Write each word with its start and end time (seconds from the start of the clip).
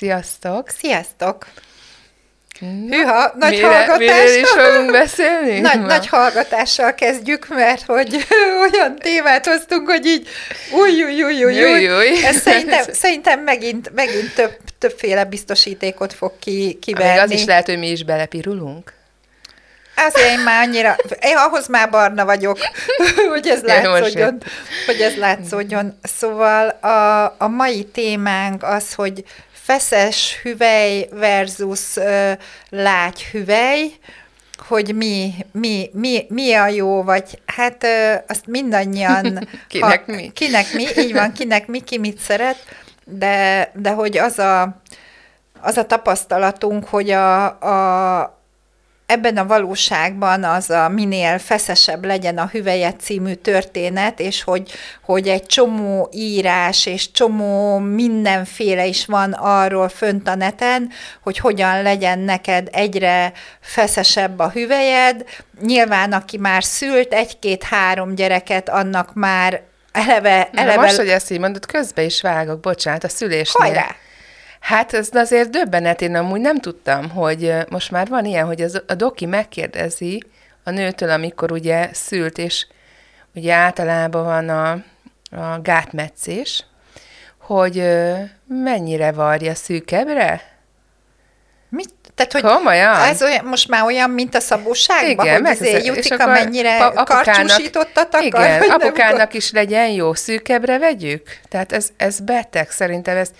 Sziasztok! 0.00 0.68
Sziasztok! 0.68 1.46
Hűha, 2.60 3.32
nagy 3.38 3.50
mire, 3.50 3.66
hallgatással. 3.66 3.98
Miről 3.98 4.40
is 4.40 4.48
fogunk 4.48 4.90
beszélni? 4.90 5.60
Nagy, 5.68 5.80
Ma? 5.80 5.86
nagy 5.86 6.06
hallgatással 6.06 6.94
kezdjük, 6.94 7.48
mert 7.48 7.82
hogy 7.82 8.26
olyan 8.72 8.96
témát 8.96 9.46
hoztunk, 9.46 9.88
hogy 9.88 10.06
így 10.06 10.28
új, 10.72 11.02
új, 11.02 11.22
új, 11.22 11.44
új, 11.44 11.82
júj. 11.82 12.24
Ez 12.24 12.36
szerintem, 12.36 12.84
szerintem 13.02 13.40
megint, 13.40 13.92
megint 13.94 14.34
több, 14.34 14.56
többféle 14.78 15.24
biztosítékot 15.24 16.12
fog 16.12 16.32
ki, 16.38 16.64
Még 16.64 16.78
kiverni. 16.78 17.18
az 17.20 17.30
is 17.30 17.44
lehet, 17.44 17.66
hogy 17.66 17.78
mi 17.78 17.90
is 17.90 18.04
belepirulunk. 18.04 18.92
Azért 19.96 20.30
én 20.30 20.38
már 20.38 20.66
annyira, 20.66 20.96
én 21.20 21.36
ahhoz 21.36 21.68
már 21.68 21.90
barna 21.90 22.24
vagyok, 22.24 22.58
hogy 23.30 23.46
ez 23.46 23.62
látszódjon. 23.62 24.42
Hogy 24.86 25.00
ez 25.00 25.16
látszódjon. 25.16 25.98
Szóval 26.02 26.68
a, 26.68 27.24
a 27.38 27.48
mai 27.48 27.84
témánk 27.84 28.62
az, 28.62 28.94
hogy 28.94 29.24
feszes 29.70 30.40
hüvely 30.42 31.08
versus 31.12 31.96
uh, 31.96 32.32
lágy 32.68 33.22
hüvely, 33.22 33.90
hogy 34.58 34.94
mi, 34.94 35.34
mi, 35.52 35.90
mi, 35.92 36.26
mi 36.28 36.54
a 36.54 36.66
jó, 36.66 37.02
vagy 37.02 37.42
hát 37.46 37.84
ö, 37.84 38.14
azt 38.28 38.46
mindannyian... 38.46 39.48
Kinek 39.68 40.06
mi? 40.06 40.30
Kinek 40.34 40.72
mi, 40.72 40.86
így 40.96 41.12
van, 41.12 41.32
kinek 41.32 41.66
mi, 41.66 41.80
ki 41.80 41.98
mit 41.98 42.18
szeret, 42.18 42.56
de, 43.04 43.70
de 43.74 43.90
hogy 43.90 44.18
az 44.18 44.38
a, 44.38 44.80
az 45.60 45.76
a 45.76 45.86
tapasztalatunk, 45.86 46.84
hogy 46.88 47.10
a, 47.10 47.44
a, 47.46 48.39
ebben 49.10 49.36
a 49.36 49.46
valóságban 49.46 50.44
az 50.44 50.70
a 50.70 50.88
minél 50.88 51.38
feszesebb 51.38 52.04
legyen 52.04 52.38
a 52.38 52.46
Hüvelye 52.46 52.92
című 52.92 53.34
történet, 53.34 54.20
és 54.20 54.42
hogy, 54.42 54.72
hogy 55.04 55.28
egy 55.28 55.46
csomó 55.46 56.08
írás 56.12 56.86
és 56.86 57.10
csomó 57.10 57.78
mindenféle 57.78 58.86
is 58.86 59.06
van 59.06 59.32
arról 59.32 59.88
fönt 59.88 60.28
a 60.28 60.34
neten, 60.34 60.90
hogy 61.22 61.38
hogyan 61.38 61.82
legyen 61.82 62.18
neked 62.18 62.68
egyre 62.72 63.32
feszesebb 63.60 64.38
a 64.38 64.50
hüvelyed. 64.50 65.24
Nyilván, 65.60 66.12
aki 66.12 66.36
már 66.36 66.64
szült 66.64 67.12
egy-két-három 67.12 68.14
gyereket, 68.14 68.68
annak 68.68 69.14
már 69.14 69.62
eleve... 69.92 70.48
Na 70.52 70.60
eleve 70.60 70.80
most, 70.80 70.96
hogy 70.96 71.08
ezt 71.08 71.30
így 71.30 71.38
mondod, 71.38 71.66
közbe 71.66 72.02
is 72.02 72.20
vágok, 72.20 72.60
bocsánat, 72.60 73.04
a 73.04 73.08
szülésnél. 73.08 73.66
Hajrá! 73.66 73.94
Hát 74.60 74.92
ez 74.92 75.08
azért 75.12 75.50
döbbenet, 75.50 76.00
én 76.00 76.14
amúgy 76.14 76.40
nem 76.40 76.58
tudtam, 76.58 77.10
hogy 77.10 77.54
most 77.68 77.90
már 77.90 78.08
van 78.08 78.24
ilyen, 78.24 78.46
hogy 78.46 78.60
az, 78.60 78.82
a 78.86 78.94
doki 78.94 79.26
megkérdezi 79.26 80.24
a 80.64 80.70
nőtől, 80.70 81.10
amikor 81.10 81.52
ugye 81.52 81.88
szült, 81.92 82.38
és 82.38 82.66
ugye 83.34 83.54
általában 83.54 84.24
van 84.24 84.48
a, 84.48 84.70
a 85.42 85.60
gátmetszés, 85.62 86.64
hogy 87.38 87.82
mennyire 88.46 89.12
varja 89.12 89.54
szűkebbre? 89.54 90.42
Mit? 91.68 91.90
Tehát, 92.14 92.32
hogy 92.32 92.42
Komolyan? 92.56 92.94
ez 92.96 93.22
olyan, 93.22 93.44
most 93.44 93.68
már 93.68 93.84
olyan, 93.84 94.10
mint 94.10 94.34
a 94.34 94.40
szabóságban, 94.40 95.26
Igen, 95.26 95.40
hogy 95.40 95.50
azért 95.50 95.60
megteszem. 95.60 95.80
És 95.80 95.86
jutik, 95.86 96.12
akkor 96.12 96.28
amennyire 96.28 96.78
pa- 96.78 96.96
apukának- 96.96 97.24
karcsúsítottatak? 97.24 98.24
Igen, 98.24 98.58
vagy 98.58 98.68
nem 98.68 98.76
apukának 98.80 99.34
is 99.34 99.50
legyen 99.50 99.88
jó, 99.88 100.14
szűkebbre 100.14 100.78
vegyük? 100.78 101.22
Tehát 101.48 101.72
ez, 101.72 101.88
ez 101.96 102.20
beteg, 102.20 102.70
szerintem 102.70 103.16
ez... 103.16 103.30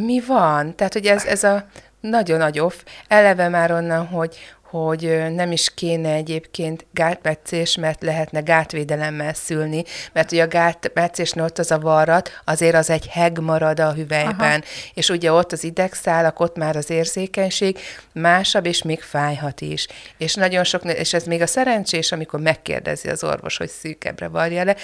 Mi 0.00 0.20
van? 0.26 0.76
Tehát, 0.76 0.92
hogy 0.92 1.06
ez, 1.06 1.24
ez 1.24 1.44
a 1.44 1.66
nagyon 2.00 2.38
nagy 2.38 2.58
off. 2.58 2.74
Eleve 3.08 3.48
már 3.48 3.72
onnan, 3.72 4.06
hogy, 4.06 4.36
hogy 4.70 5.34
nem 5.34 5.52
is 5.52 5.74
kéne 5.74 6.12
egyébként 6.12 6.86
gátmetszés, 6.90 7.76
mert 7.76 8.02
lehetne 8.02 8.40
gátvédelemmel 8.40 9.34
szülni, 9.34 9.84
mert 10.12 10.32
ugye 10.32 10.42
a 10.42 10.48
gátmetszésnél 10.48 11.44
ott 11.44 11.58
az 11.58 11.70
a 11.70 11.78
varrat, 11.78 12.40
azért 12.44 12.74
az 12.74 12.90
egy 12.90 13.06
heg 13.06 13.40
marad 13.40 13.80
a 13.80 13.92
hüvelyben, 13.92 14.60
Aha. 14.60 14.64
és 14.94 15.08
ugye 15.08 15.32
ott 15.32 15.52
az 15.52 15.64
idegszálak, 15.64 16.40
ott 16.40 16.56
már 16.56 16.76
az 16.76 16.90
érzékenység 16.90 17.78
másabb, 18.12 18.66
és 18.66 18.82
még 18.82 19.00
fájhat 19.00 19.60
is. 19.60 19.86
És 20.16 20.34
nagyon 20.34 20.64
sok, 20.64 20.84
és 20.84 21.14
ez 21.14 21.24
még 21.24 21.42
a 21.42 21.46
szerencsés, 21.46 22.12
amikor 22.12 22.40
megkérdezi 22.40 23.08
az 23.08 23.24
orvos, 23.24 23.56
hogy 23.56 23.68
szűkebbre 23.68 24.28
varja 24.28 24.64
le, 24.64 24.76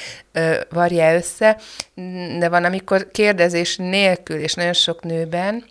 varja 0.70 1.14
össze, 1.14 1.58
de 2.38 2.48
van, 2.48 2.64
amikor 2.64 3.10
kérdezés 3.10 3.76
nélkül, 3.76 4.38
és 4.38 4.54
nagyon 4.54 4.72
sok 4.72 5.02
nőben, 5.02 5.64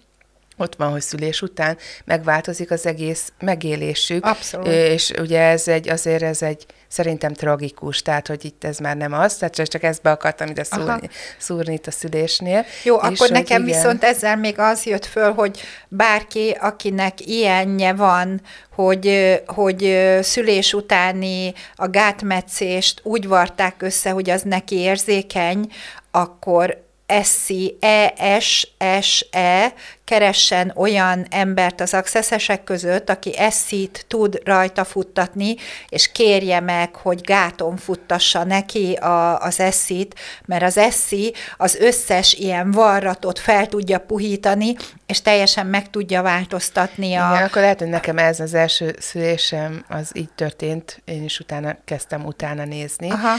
ott 0.57 0.75
van, 0.75 0.91
hogy 0.91 1.01
szülés 1.01 1.41
után 1.41 1.77
megváltozik 2.05 2.71
az 2.71 2.85
egész 2.85 3.31
megélésük. 3.39 4.25
Abszolút. 4.25 4.67
És 4.67 5.11
ugye 5.19 5.41
ez 5.41 5.67
egy, 5.67 5.89
azért 5.89 6.23
ez 6.23 6.41
egy 6.41 6.65
szerintem 6.87 7.33
tragikus, 7.33 8.01
tehát 8.01 8.27
hogy 8.27 8.45
itt 8.45 8.63
ez 8.63 8.77
már 8.77 8.97
nem 8.97 9.13
az, 9.13 9.35
tehát 9.35 9.53
csak- 9.53 9.83
ezt 9.83 10.01
be 10.01 10.11
akartam 10.11 10.47
ide 10.47 10.63
Aha. 10.69 10.81
szúrni, 10.85 11.09
szúrni 11.37 11.73
itt 11.73 11.87
a 11.87 11.91
szülésnél. 11.91 12.65
Jó, 12.83 12.95
És 12.95 13.01
akkor 13.01 13.29
nekem 13.29 13.63
igen. 13.63 13.75
viszont 13.75 14.03
ezzel 14.03 14.37
még 14.37 14.59
az 14.59 14.85
jött 14.85 15.05
föl, 15.05 15.33
hogy 15.33 15.61
bárki, 15.87 16.57
akinek 16.59 17.27
ilyenje 17.27 17.93
van, 17.93 18.41
hogy, 18.75 19.35
hogy 19.45 20.09
szülés 20.21 20.73
utáni 20.73 21.53
a 21.75 21.87
gátmetszést 21.87 22.99
úgy 23.03 23.27
varták 23.27 23.81
össze, 23.81 24.09
hogy 24.09 24.29
az 24.29 24.41
neki 24.41 24.75
érzékeny, 24.75 25.71
akkor 26.11 26.83
eszi, 27.05 27.77
E-S-S-E, 27.79 29.73
keressen 30.03 30.71
olyan 30.75 31.25
embert 31.29 31.81
az 31.81 31.93
accessesek 31.93 32.63
között, 32.63 33.09
aki 33.09 33.37
eszit 33.37 34.05
tud 34.07 34.39
rajta 34.43 34.83
futtatni, 34.83 35.55
és 35.89 36.11
kérje 36.11 36.59
meg, 36.59 36.95
hogy 36.95 37.21
gáton 37.21 37.77
futtassa 37.77 38.43
neki 38.43 38.93
a, 38.93 39.39
az 39.39 39.59
eszit, 39.59 40.19
mert 40.45 40.63
az 40.63 40.77
eszi 40.77 41.33
az 41.57 41.75
összes 41.75 42.33
ilyen 42.33 42.71
varratot 42.71 43.39
fel 43.39 43.67
tudja 43.67 43.99
puhítani, 43.99 44.75
és 45.05 45.21
teljesen 45.21 45.65
meg 45.65 45.89
tudja 45.89 46.21
változtatni 46.21 47.15
a... 47.15 47.31
Igen, 47.33 47.43
akkor 47.43 47.61
lehet, 47.61 47.79
hogy 47.79 47.89
nekem 47.89 48.17
ez 48.17 48.39
az 48.39 48.53
első 48.53 48.95
szülésem, 48.99 49.85
az 49.89 50.09
így 50.13 50.33
történt, 50.35 51.01
én 51.05 51.23
is 51.23 51.39
utána 51.39 51.77
kezdtem 51.85 52.25
utána 52.25 52.65
nézni, 52.65 53.09
Aha. 53.09 53.35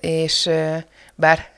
És 0.00 0.50
bár 1.14 1.48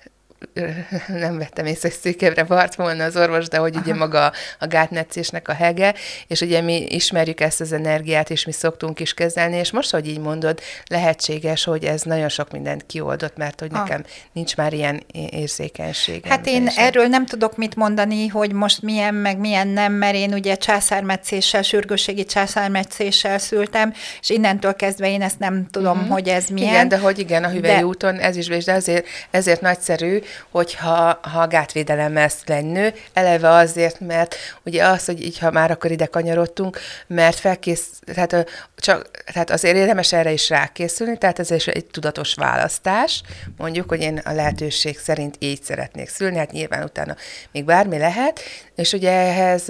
nem 1.25 1.39
vettem 1.39 1.67
észre, 1.67 1.89
hogy 1.89 1.99
szűkebbre 1.99 2.45
vart 2.45 2.75
volna 2.75 3.05
az 3.05 3.17
orvos, 3.17 3.49
de 3.49 3.59
hogy 3.59 3.77
ugye 3.77 3.95
maga 3.95 4.33
a 4.59 4.67
gátmetszésnek 4.67 5.49
a 5.49 5.53
hege, 5.53 5.95
és 6.27 6.41
ugye 6.41 6.61
mi 6.61 6.87
ismerjük 6.89 7.41
ezt 7.41 7.61
az 7.61 7.73
energiát, 7.73 8.31
és 8.31 8.45
mi 8.45 8.53
szoktunk 8.53 9.01
is 9.01 9.15
kezelni, 9.15 9.57
és 9.57 9.71
most, 9.71 9.91
hogy 9.91 10.09
így 10.09 10.19
mondod, 10.19 10.61
lehetséges, 10.87 11.65
hogy 11.65 11.85
ez 11.85 12.03
nagyon 12.03 12.29
sok 12.29 12.51
mindent 12.51 12.87
kioldott, 12.87 13.37
mert 13.37 13.61
hogy 13.61 13.69
Ah. 13.73 13.81
nekem 13.81 14.05
nincs 14.33 14.57
már 14.57 14.73
ilyen 14.73 15.03
é- 15.13 15.33
érzékenységem. 15.33 16.31
Hát 16.31 16.47
én 16.47 16.55
teljesen. 16.55 16.85
erről 16.85 17.07
nem 17.07 17.27
tudok 17.27 17.57
mit 17.57 17.77
mondani, 17.77 18.27
hogy 18.27 18.53
most 18.53 18.83
milyen, 18.83 19.15
meg 19.15 19.39
milyen 19.39 19.69
nem, 19.69 19.93
mert 19.93 20.15
én 20.15 20.33
ugye 20.33 20.55
császármetszéssel, 20.55 21.63
sürgősségi 21.63 22.25
császármetszéssel 22.25 23.39
szültem, 23.39 23.93
és 24.21 24.31
innentől 24.31 24.75
kezdve 24.75 25.11
én 25.11 25.23
ezt 25.23 25.39
nem 25.39 25.67
tudom, 25.71 25.99
mm-hmm. 25.99 26.09
hogy 26.09 26.29
ez 26.29 26.47
milyen. 26.47 26.71
Igen, 26.71 26.89
de 26.89 26.99
hogy 26.99 27.19
igen, 27.19 27.45
a 27.45 27.49
hüvelyi 27.49 27.75
De- 27.75 27.87
úton 27.87 28.19
ez 28.19 28.37
is, 28.37 28.47
de 28.47 28.73
ezért, 28.73 29.07
ezért 29.31 29.61
nagyszerű, 29.61 30.21
hogyha 30.51 31.19
ha 31.23 31.41
a 31.41 31.47
gátvédelemmel 31.47 32.29
lesz 32.31 32.59
egy 32.59 32.65
nő, 32.65 32.95
eleve 33.13 33.49
azért, 33.49 34.01
mert 34.01 34.37
ugye 34.65 34.85
az, 34.85 35.05
hogy 35.05 35.25
így, 35.25 35.39
ha 35.39 35.51
már 35.51 35.71
akkor 35.71 35.91
ide 35.91 36.07
kanyarodtunk, 36.07 36.79
mert 37.07 37.37
felkész, 37.37 37.87
tehát, 38.15 38.47
csak, 38.77 39.11
tehát 39.33 39.51
azért 39.51 39.77
érdemes 39.77 40.13
erre 40.13 40.33
is 40.33 40.49
rákészülni, 40.49 41.19
tehát 41.19 41.39
ez 41.39 41.51
is 41.51 41.67
egy 41.67 41.87
tudatos 41.87 42.35
választás, 42.35 43.23
mondjuk, 43.57 43.89
hogy 43.89 44.01
én 44.01 44.21
a 44.25 44.33
lehetőség 44.33 44.99
szerint 44.99 45.37
így 45.39 45.63
szeretnék 45.63 46.09
szülni, 46.09 46.39
hát 46.39 46.53
nyilván 46.53 46.83
utána 46.83 47.17
még 47.53 47.65
bármi 47.65 47.99
lehet, 47.99 48.41
és 48.75 48.93
ugye 48.93 49.11
ehhez 49.11 49.65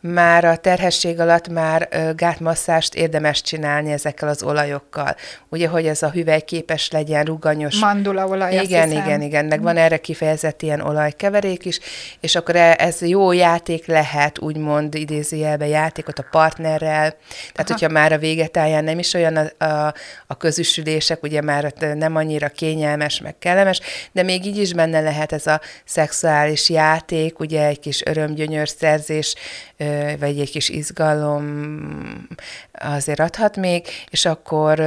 már 0.00 0.44
a 0.44 0.56
terhesség 0.56 1.20
alatt 1.20 1.48
már 1.48 1.88
gátmasszást 2.16 2.94
érdemes 2.94 3.42
csinálni 3.42 3.92
ezekkel 3.92 4.28
az 4.28 4.42
olajokkal. 4.42 5.16
Ugye, 5.48 5.68
hogy 5.68 5.86
ez 5.86 6.02
a 6.02 6.10
hüvely 6.10 6.40
képes 6.40 6.90
legyen, 6.90 7.24
ruganyos. 7.24 7.78
Mandulaolaj, 7.78 8.54
Igen, 8.54 8.90
igen, 8.90 9.22
igen, 9.22 9.44
meg 9.44 9.62
van 9.62 9.76
erre 9.86 9.96
kifejezett 9.96 10.62
ilyen 10.62 10.80
olajkeverék 10.80 11.64
is, 11.64 11.78
és 12.20 12.34
akkor 12.34 12.56
e- 12.56 12.76
ez 12.78 13.02
jó 13.02 13.32
játék 13.32 13.86
lehet, 13.86 14.38
úgymond 14.38 14.94
idézőjelbe 14.94 15.66
játékot 15.66 16.18
a 16.18 16.26
partnerrel, 16.30 17.16
tehát 17.52 17.70
hogyha 17.70 17.88
már 17.88 18.12
a 18.12 18.18
végetáján 18.18 18.84
nem 18.84 18.98
is 18.98 19.14
olyan 19.14 19.36
a, 19.36 19.64
a, 19.64 19.94
a 20.26 20.36
közüsülések, 20.36 21.22
ugye 21.22 21.40
már 21.40 21.72
nem 21.94 22.16
annyira 22.16 22.48
kényelmes, 22.48 23.20
meg 23.20 23.38
kellemes, 23.38 23.80
de 24.12 24.22
még 24.22 24.46
így 24.46 24.56
is 24.56 24.72
benne 24.72 25.00
lehet 25.00 25.32
ez 25.32 25.46
a 25.46 25.60
szexuális 25.84 26.70
játék, 26.70 27.38
ugye 27.38 27.66
egy 27.66 27.80
kis 27.80 28.02
öröm 28.04 28.34
gyönyörszerzés, 28.34 29.34
ö, 29.76 30.10
vagy 30.18 30.40
egy 30.40 30.50
kis 30.50 30.68
izgalom 30.68 32.28
azért 32.72 33.20
adhat 33.20 33.56
még, 33.56 33.86
és 34.10 34.24
akkor 34.24 34.80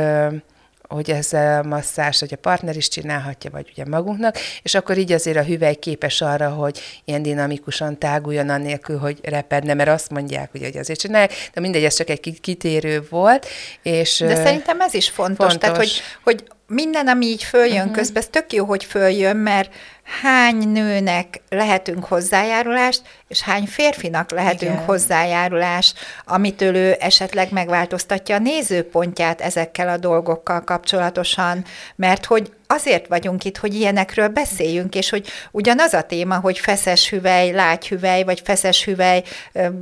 hogy 0.89 1.11
ez 1.11 1.33
a 1.33 1.63
masszás, 1.63 2.19
hogy 2.19 2.33
a 2.33 2.37
partner 2.37 2.75
is 2.75 2.87
csinálhatja, 2.87 3.51
vagy 3.51 3.69
ugye 3.71 3.85
magunknak, 3.85 4.37
és 4.61 4.75
akkor 4.75 4.97
így 4.97 5.11
azért 5.11 5.37
a 5.37 5.43
hüvely 5.43 5.75
képes 5.75 6.21
arra, 6.21 6.49
hogy 6.49 6.79
ilyen 7.05 7.21
dinamikusan 7.21 7.97
táguljon 7.97 8.49
annélkül, 8.49 8.97
hogy 8.97 9.19
repedne, 9.23 9.73
mert 9.73 9.89
azt 9.89 10.09
mondják, 10.09 10.51
hogy 10.51 10.77
azért 10.77 10.99
csinálják, 10.99 11.33
de 11.53 11.61
mindegy, 11.61 11.83
ez 11.83 11.95
csak 11.95 12.09
egy 12.09 12.37
kitérő 12.41 13.07
volt. 13.09 13.47
És, 13.83 14.19
de 14.19 14.35
szerintem 14.35 14.81
ez 14.81 14.93
is 14.93 15.09
fontos, 15.09 15.37
fontos. 15.37 15.57
tehát 15.57 15.77
hogy, 15.77 16.01
hogy 16.23 16.43
minden, 16.67 17.07
ami 17.07 17.25
így 17.25 17.43
följön 17.43 17.77
uh-huh. 17.77 17.95
közben, 17.95 18.21
ez 18.21 18.27
tök 18.31 18.53
jó, 18.53 18.65
hogy 18.65 18.83
följön, 18.83 19.37
mert 19.37 19.73
hány 20.21 20.67
nőnek 20.67 21.41
lehetünk 21.49 22.05
hozzájárulást, 22.05 23.01
és 23.27 23.41
hány 23.41 23.65
férfinak 23.65 24.31
lehetünk 24.31 24.71
Igen. 24.71 24.85
hozzájárulás, 24.85 25.93
amitől 26.25 26.75
ő 26.75 26.95
esetleg 26.99 27.51
megváltoztatja 27.51 28.35
a 28.35 28.39
nézőpontját 28.39 29.41
ezekkel 29.41 29.89
a 29.89 29.97
dolgokkal 29.97 30.63
kapcsolatosan, 30.63 31.65
mert 31.95 32.25
hogy 32.25 32.51
azért 32.67 33.07
vagyunk 33.07 33.43
itt, 33.43 33.57
hogy 33.57 33.73
ilyenekről 33.73 34.27
beszéljünk, 34.27 34.95
és 34.95 35.09
hogy 35.09 35.27
ugyanaz 35.51 35.93
a 35.93 36.01
téma, 36.01 36.39
hogy 36.39 36.59
feszes 36.59 37.09
hüvely, 37.09 37.51
lágyhüvely, 37.51 38.23
vagy 38.23 38.41
feszes 38.43 38.83
hüvely, 38.83 39.23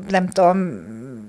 nem 0.07 0.27
tudom, 0.27 0.85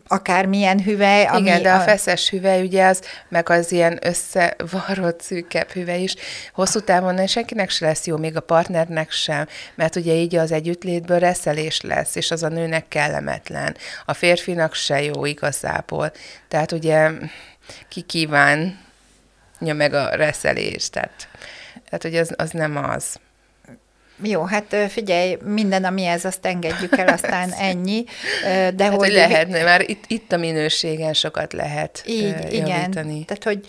akármilyen 0.08 0.82
hüvely. 0.82 1.24
Ami 1.24 1.40
Igen, 1.40 1.62
de 1.62 1.72
a, 1.72 1.76
a 1.76 1.80
feszes 1.80 2.30
hüvely, 2.30 2.62
ugye 2.62 2.86
az, 2.86 3.02
meg 3.28 3.48
az 3.48 3.72
ilyen 3.72 3.98
összevarrott 4.02 5.20
szűkebb 5.20 5.70
hüvely 5.70 6.02
is, 6.02 6.14
hosszú 6.52 6.80
távon 6.80 7.26
senkinek 7.26 7.70
se 7.70 7.86
lesz 7.86 8.06
jó, 8.06 8.16
még 8.16 8.36
a 8.36 8.40
partnernek 8.88 9.10
sem, 9.10 9.46
mert 9.74 9.96
ugye 9.96 10.14
így 10.14 10.36
az 10.36 10.52
együttlétből 10.52 11.18
reszelés 11.18 11.80
lesz, 11.80 12.14
és 12.14 12.30
az 12.30 12.42
a 12.42 12.48
nőnek 12.48 12.88
kellemetlen. 12.88 13.76
A 14.04 14.12
férfinak 14.14 14.74
se 14.74 15.02
jó 15.02 15.24
igazából. 15.24 16.12
Tehát 16.48 16.72
ugye 16.72 17.10
ki 17.88 18.00
kíván 18.00 18.78
meg 19.58 19.94
a 19.94 20.08
reszelést, 20.08 20.92
tehát, 20.92 21.28
tehát 21.72 22.02
hogy 22.02 22.16
az, 22.16 22.32
az 22.36 22.50
nem 22.50 22.76
az. 22.76 23.16
Jó, 24.22 24.44
hát 24.44 24.76
figyelj, 24.88 25.36
minden, 25.44 25.84
ami 25.84 26.04
ez, 26.04 26.24
azt 26.24 26.46
engedjük 26.46 26.98
el, 26.98 27.08
aztán 27.08 27.52
ennyi. 27.52 28.04
De 28.74 28.84
hát, 28.84 28.88
hogy, 28.88 28.98
hogy 28.98 29.12
lehetne, 29.12 29.62
már 29.62 29.80
itt, 29.90 30.04
itt 30.06 30.32
a 30.32 30.36
minőségen 30.36 31.12
sokat 31.12 31.52
lehet 31.52 32.02
így, 32.06 32.22
javítani. 32.22 32.56
Igen, 32.56 33.24
tehát 33.24 33.44
hogy 33.44 33.66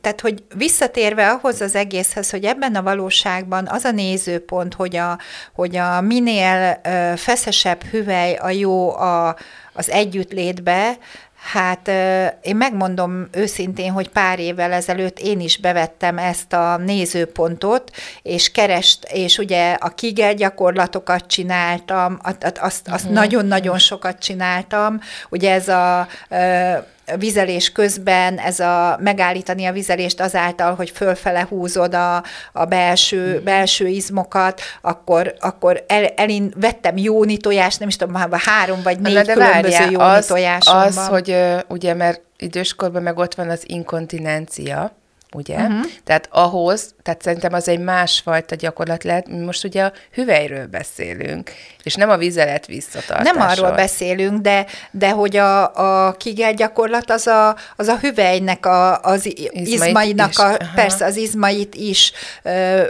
tehát, 0.00 0.20
hogy 0.20 0.42
visszatérve 0.54 1.30
ahhoz 1.30 1.60
az 1.60 1.74
egészhez, 1.74 2.30
hogy 2.30 2.44
ebben 2.44 2.74
a 2.74 2.82
valóságban 2.82 3.66
az 3.66 3.84
a 3.84 3.90
nézőpont, 3.90 4.74
hogy 4.74 4.96
a, 4.96 5.18
hogy 5.54 5.76
a 5.76 6.00
minél 6.00 6.80
feszesebb 7.16 7.82
hüvely 7.82 8.34
a 8.34 8.50
jó 8.50 8.96
a, 8.96 9.36
az 9.72 9.90
együttlétbe, 9.90 10.98
Hát 11.52 11.88
én 12.40 12.56
megmondom 12.56 13.28
őszintén, 13.32 13.92
hogy 13.92 14.08
pár 14.08 14.38
évvel 14.38 14.72
ezelőtt 14.72 15.18
én 15.18 15.40
is 15.40 15.56
bevettem 15.58 16.18
ezt 16.18 16.52
a 16.52 16.76
nézőpontot, 16.76 17.90
és 18.22 18.50
kerest, 18.50 19.04
és 19.04 19.38
ugye 19.38 19.72
a 19.72 19.88
kigel 19.88 20.34
gyakorlatokat 20.34 21.26
csináltam, 21.26 22.18
azt, 22.60 22.88
azt 22.88 23.02
uh-huh. 23.02 23.12
nagyon-nagyon 23.12 23.78
sokat 23.78 24.18
csináltam, 24.18 25.00
ugye 25.28 25.52
ez 25.52 25.68
a 25.68 26.08
vizelés 27.18 27.72
közben, 27.72 28.38
ez 28.38 28.60
a 28.60 28.98
megállítani 29.00 29.64
a 29.64 29.72
vizelést 29.72 30.20
azáltal, 30.20 30.74
hogy 30.74 30.90
fölfele 30.90 31.46
húzod 31.48 31.94
a, 31.94 32.22
a 32.52 32.64
belső, 32.64 33.38
mm. 33.40 33.44
belső 33.44 33.86
izmokat, 33.86 34.60
akkor, 34.80 35.34
akkor 35.38 35.84
el, 35.86 36.04
elin, 36.06 36.52
vettem 36.56 36.96
jóni 36.96 37.36
tojást, 37.36 37.78
nem 37.78 37.88
is 37.88 37.96
tudom, 37.96 38.30
három 38.30 38.82
vagy 38.82 39.00
négy 39.00 39.14
de 39.14 39.32
különböző 39.32 39.84
jóni 39.84 39.96
az, 39.96 40.26
tojásom 40.26 40.76
az, 40.76 40.94
van. 40.94 41.06
hogy 41.06 41.36
ugye, 41.68 41.94
mert 41.94 42.20
időskorban 42.36 43.02
meg 43.02 43.18
ott 43.18 43.34
van 43.34 43.48
az 43.48 43.62
inkontinencia, 43.66 44.92
ugye? 45.36 45.56
Uh-huh. 45.56 45.84
Tehát 46.04 46.28
ahhoz, 46.30 46.94
tehát 47.02 47.22
szerintem 47.22 47.52
az 47.52 47.68
egy 47.68 47.80
másfajta 47.80 48.54
gyakorlat 48.54 49.04
lehet, 49.04 49.28
mi 49.28 49.44
most 49.44 49.64
ugye 49.64 49.84
a 49.84 49.92
hüvelyről 50.12 50.66
beszélünk, 50.66 51.50
és 51.82 51.94
nem 51.94 52.10
a 52.10 52.16
vizelet 52.16 52.66
visszatartásról. 52.66 53.32
Nem 53.32 53.48
arról 53.48 53.70
beszélünk, 53.70 54.40
de, 54.40 54.66
de 54.90 55.10
hogy 55.10 55.36
a, 55.36 55.74
a 56.06 56.12
kigel 56.12 56.52
gyakorlat 56.52 57.10
az 57.10 57.26
a, 57.26 57.56
az 57.76 57.88
a 57.88 57.98
hüvelynek, 57.98 58.66
a, 58.66 59.00
az 59.00 59.26
izmait 59.26 59.66
izmainak, 59.66 60.38
a, 60.38 60.56
persze 60.74 61.04
az 61.04 61.16
izmait 61.16 61.74
is 61.74 62.12
ö, 62.42 62.82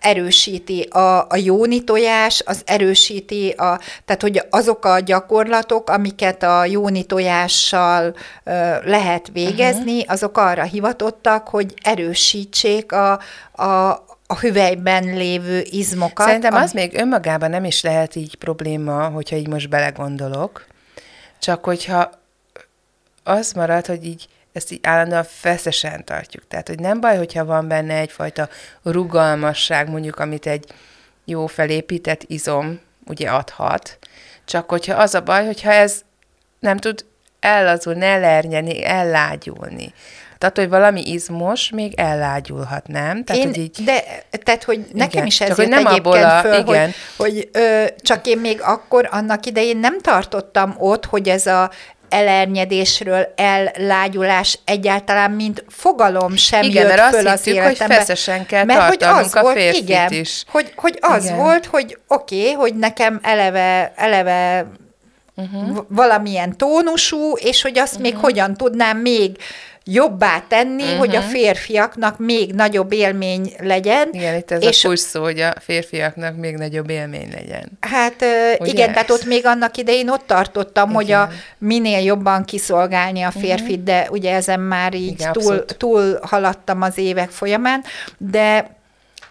erősíti 0.00 0.82
a, 0.82 1.26
a 1.28 1.36
jóni 1.36 1.84
tojás, 1.84 2.42
az 2.46 2.62
erősíti, 2.64 3.50
a, 3.50 3.80
tehát 4.04 4.22
hogy 4.22 4.42
azok 4.50 4.84
a 4.84 5.00
gyakorlatok, 5.00 5.90
amiket 5.90 6.42
a 6.42 6.64
jóni 6.64 7.04
tojással 7.04 8.14
ö, 8.44 8.50
lehet 8.84 9.30
végezni, 9.32 9.96
uh-huh. 9.96 10.12
azok 10.12 10.38
arra 10.38 10.62
hivatottak, 10.62 11.48
hogy 11.48 11.74
erősítsék 11.82 12.92
a, 12.92 13.20
a, 13.52 14.04
a 14.26 14.38
hüvelyben 14.40 15.04
lévő 15.04 15.62
izmokat. 15.70 16.26
Szerintem 16.26 16.54
az 16.54 16.72
még 16.72 16.94
önmagában 16.94 17.50
nem 17.50 17.64
is 17.64 17.82
lehet 17.82 18.16
így 18.16 18.34
probléma, 18.34 19.08
hogyha 19.08 19.36
így 19.36 19.48
most 19.48 19.68
belegondolok, 19.68 20.66
csak 21.38 21.64
hogyha 21.64 22.10
az 23.24 23.52
marad, 23.52 23.86
hogy 23.86 24.04
így 24.04 24.28
ezt 24.56 24.72
így 24.72 24.80
állandóan 24.82 25.24
feszesen 25.24 26.04
tartjuk. 26.04 26.48
Tehát, 26.48 26.68
hogy 26.68 26.78
nem 26.78 27.00
baj, 27.00 27.16
hogyha 27.16 27.44
van 27.44 27.68
benne 27.68 27.94
egyfajta 27.94 28.48
rugalmasság, 28.82 29.88
mondjuk, 29.88 30.18
amit 30.18 30.46
egy 30.46 30.64
jó 31.24 31.46
felépített 31.46 32.22
izom 32.26 32.80
ugye 33.06 33.30
adhat, 33.30 33.98
csak 34.44 34.68
hogyha 34.68 34.94
az 34.94 35.14
a 35.14 35.20
baj, 35.20 35.44
hogyha 35.44 35.72
ez 35.72 36.02
nem 36.58 36.76
tud 36.76 37.04
ellazulni, 37.40 38.04
elernyeni, 38.04 38.84
ellágyulni. 38.84 39.94
Tehát, 40.38 40.56
hogy 40.56 40.68
valami 40.68 41.02
izmos 41.10 41.70
még 41.70 41.94
ellágyulhat, 41.94 42.86
nem? 42.86 43.24
Tehát, 43.24 43.42
én, 43.42 43.48
hogy 43.48 43.58
így... 43.58 43.84
De, 43.84 44.02
tehát, 44.42 44.64
hogy 44.64 44.86
nekem 44.92 45.10
igen. 45.10 45.26
is 45.26 45.40
ez 45.40 45.48
csak, 45.48 45.56
hogy 45.56 45.68
nem 45.68 45.86
abból 45.86 46.24
a, 46.24 46.40
föl, 46.40 46.58
igen. 46.58 46.92
hogy, 47.16 47.32
hogy 47.32 47.48
ö, 47.52 47.84
csak 47.98 48.26
én 48.26 48.38
még 48.38 48.60
akkor 48.62 49.08
annak 49.10 49.46
idején 49.46 49.76
nem 49.76 50.00
tartottam 50.00 50.74
ott, 50.78 51.04
hogy 51.04 51.28
ez 51.28 51.46
a 51.46 51.70
elernyedésről 52.08 53.32
ellágyulás 53.36 54.58
egyáltalán, 54.64 55.30
mint 55.30 55.64
fogalom 55.68 56.36
sem 56.36 56.62
igen, 56.62 56.86
jött 56.86 56.96
mert 56.96 57.14
föl 57.14 57.26
azt 57.26 57.38
az 57.38 57.44
hittük, 57.44 57.60
életembe. 57.60 57.94
hogy 57.94 58.04
feszesen 58.04 58.46
kell 58.46 58.64
mert 58.64 58.88
hogy 58.88 59.04
az 59.04 59.34
a 59.34 59.40
volt, 59.40 59.58
igen, 59.72 60.12
is. 60.12 60.44
Hogy, 60.48 60.72
hogy 60.76 60.98
az 61.00 61.24
igen. 61.24 61.36
volt, 61.36 61.66
hogy 61.66 61.98
oké, 62.08 62.40
okay, 62.40 62.52
hogy 62.52 62.74
nekem 62.74 63.20
eleve, 63.22 63.92
eleve 63.96 64.66
uh-huh. 65.36 65.84
valamilyen 65.88 66.56
tónusú, 66.56 67.32
és 67.36 67.62
hogy 67.62 67.78
azt 67.78 67.92
uh-huh. 67.92 68.10
még 68.10 68.16
hogyan 68.16 68.54
tudnám 68.54 68.98
még 68.98 69.36
jobbá 69.88 70.44
tenni, 70.48 70.82
uh-huh. 70.82 70.98
hogy 70.98 71.16
a 71.16 71.20
férfiaknak 71.20 72.18
még 72.18 72.52
nagyobb 72.52 72.92
élmény 72.92 73.52
legyen. 73.58 74.08
Igen, 74.12 74.34
itt 74.34 74.50
ez 74.50 74.62
és 74.62 74.84
a 74.84 74.96
szó, 74.96 75.22
hogy 75.22 75.40
a 75.40 75.54
férfiaknak 75.60 76.36
még 76.36 76.56
nagyobb 76.56 76.90
élmény 76.90 77.30
legyen. 77.32 77.78
Hát 77.80 78.24
Ugye 78.58 78.70
igen, 78.70 78.88
ez? 78.88 78.94
tehát 78.94 79.10
ott 79.10 79.24
még 79.24 79.46
annak 79.46 79.76
idején 79.76 80.08
ott 80.08 80.26
tartottam, 80.26 80.90
igen. 80.90 80.94
hogy 80.94 81.12
a 81.12 81.28
minél 81.58 82.00
jobban 82.00 82.44
kiszolgálni 82.44 83.22
a 83.22 83.30
férfit, 83.30 83.70
uh-huh. 83.70 83.84
de 83.84 84.08
ugye 84.10 84.34
ezen 84.34 84.60
már 84.60 84.94
így 84.94 85.20
igen, 85.20 85.32
túl, 85.32 85.64
túl 85.64 86.18
haladtam 86.22 86.82
az 86.82 86.98
évek 86.98 87.30
folyamán, 87.30 87.84
de 88.18 88.74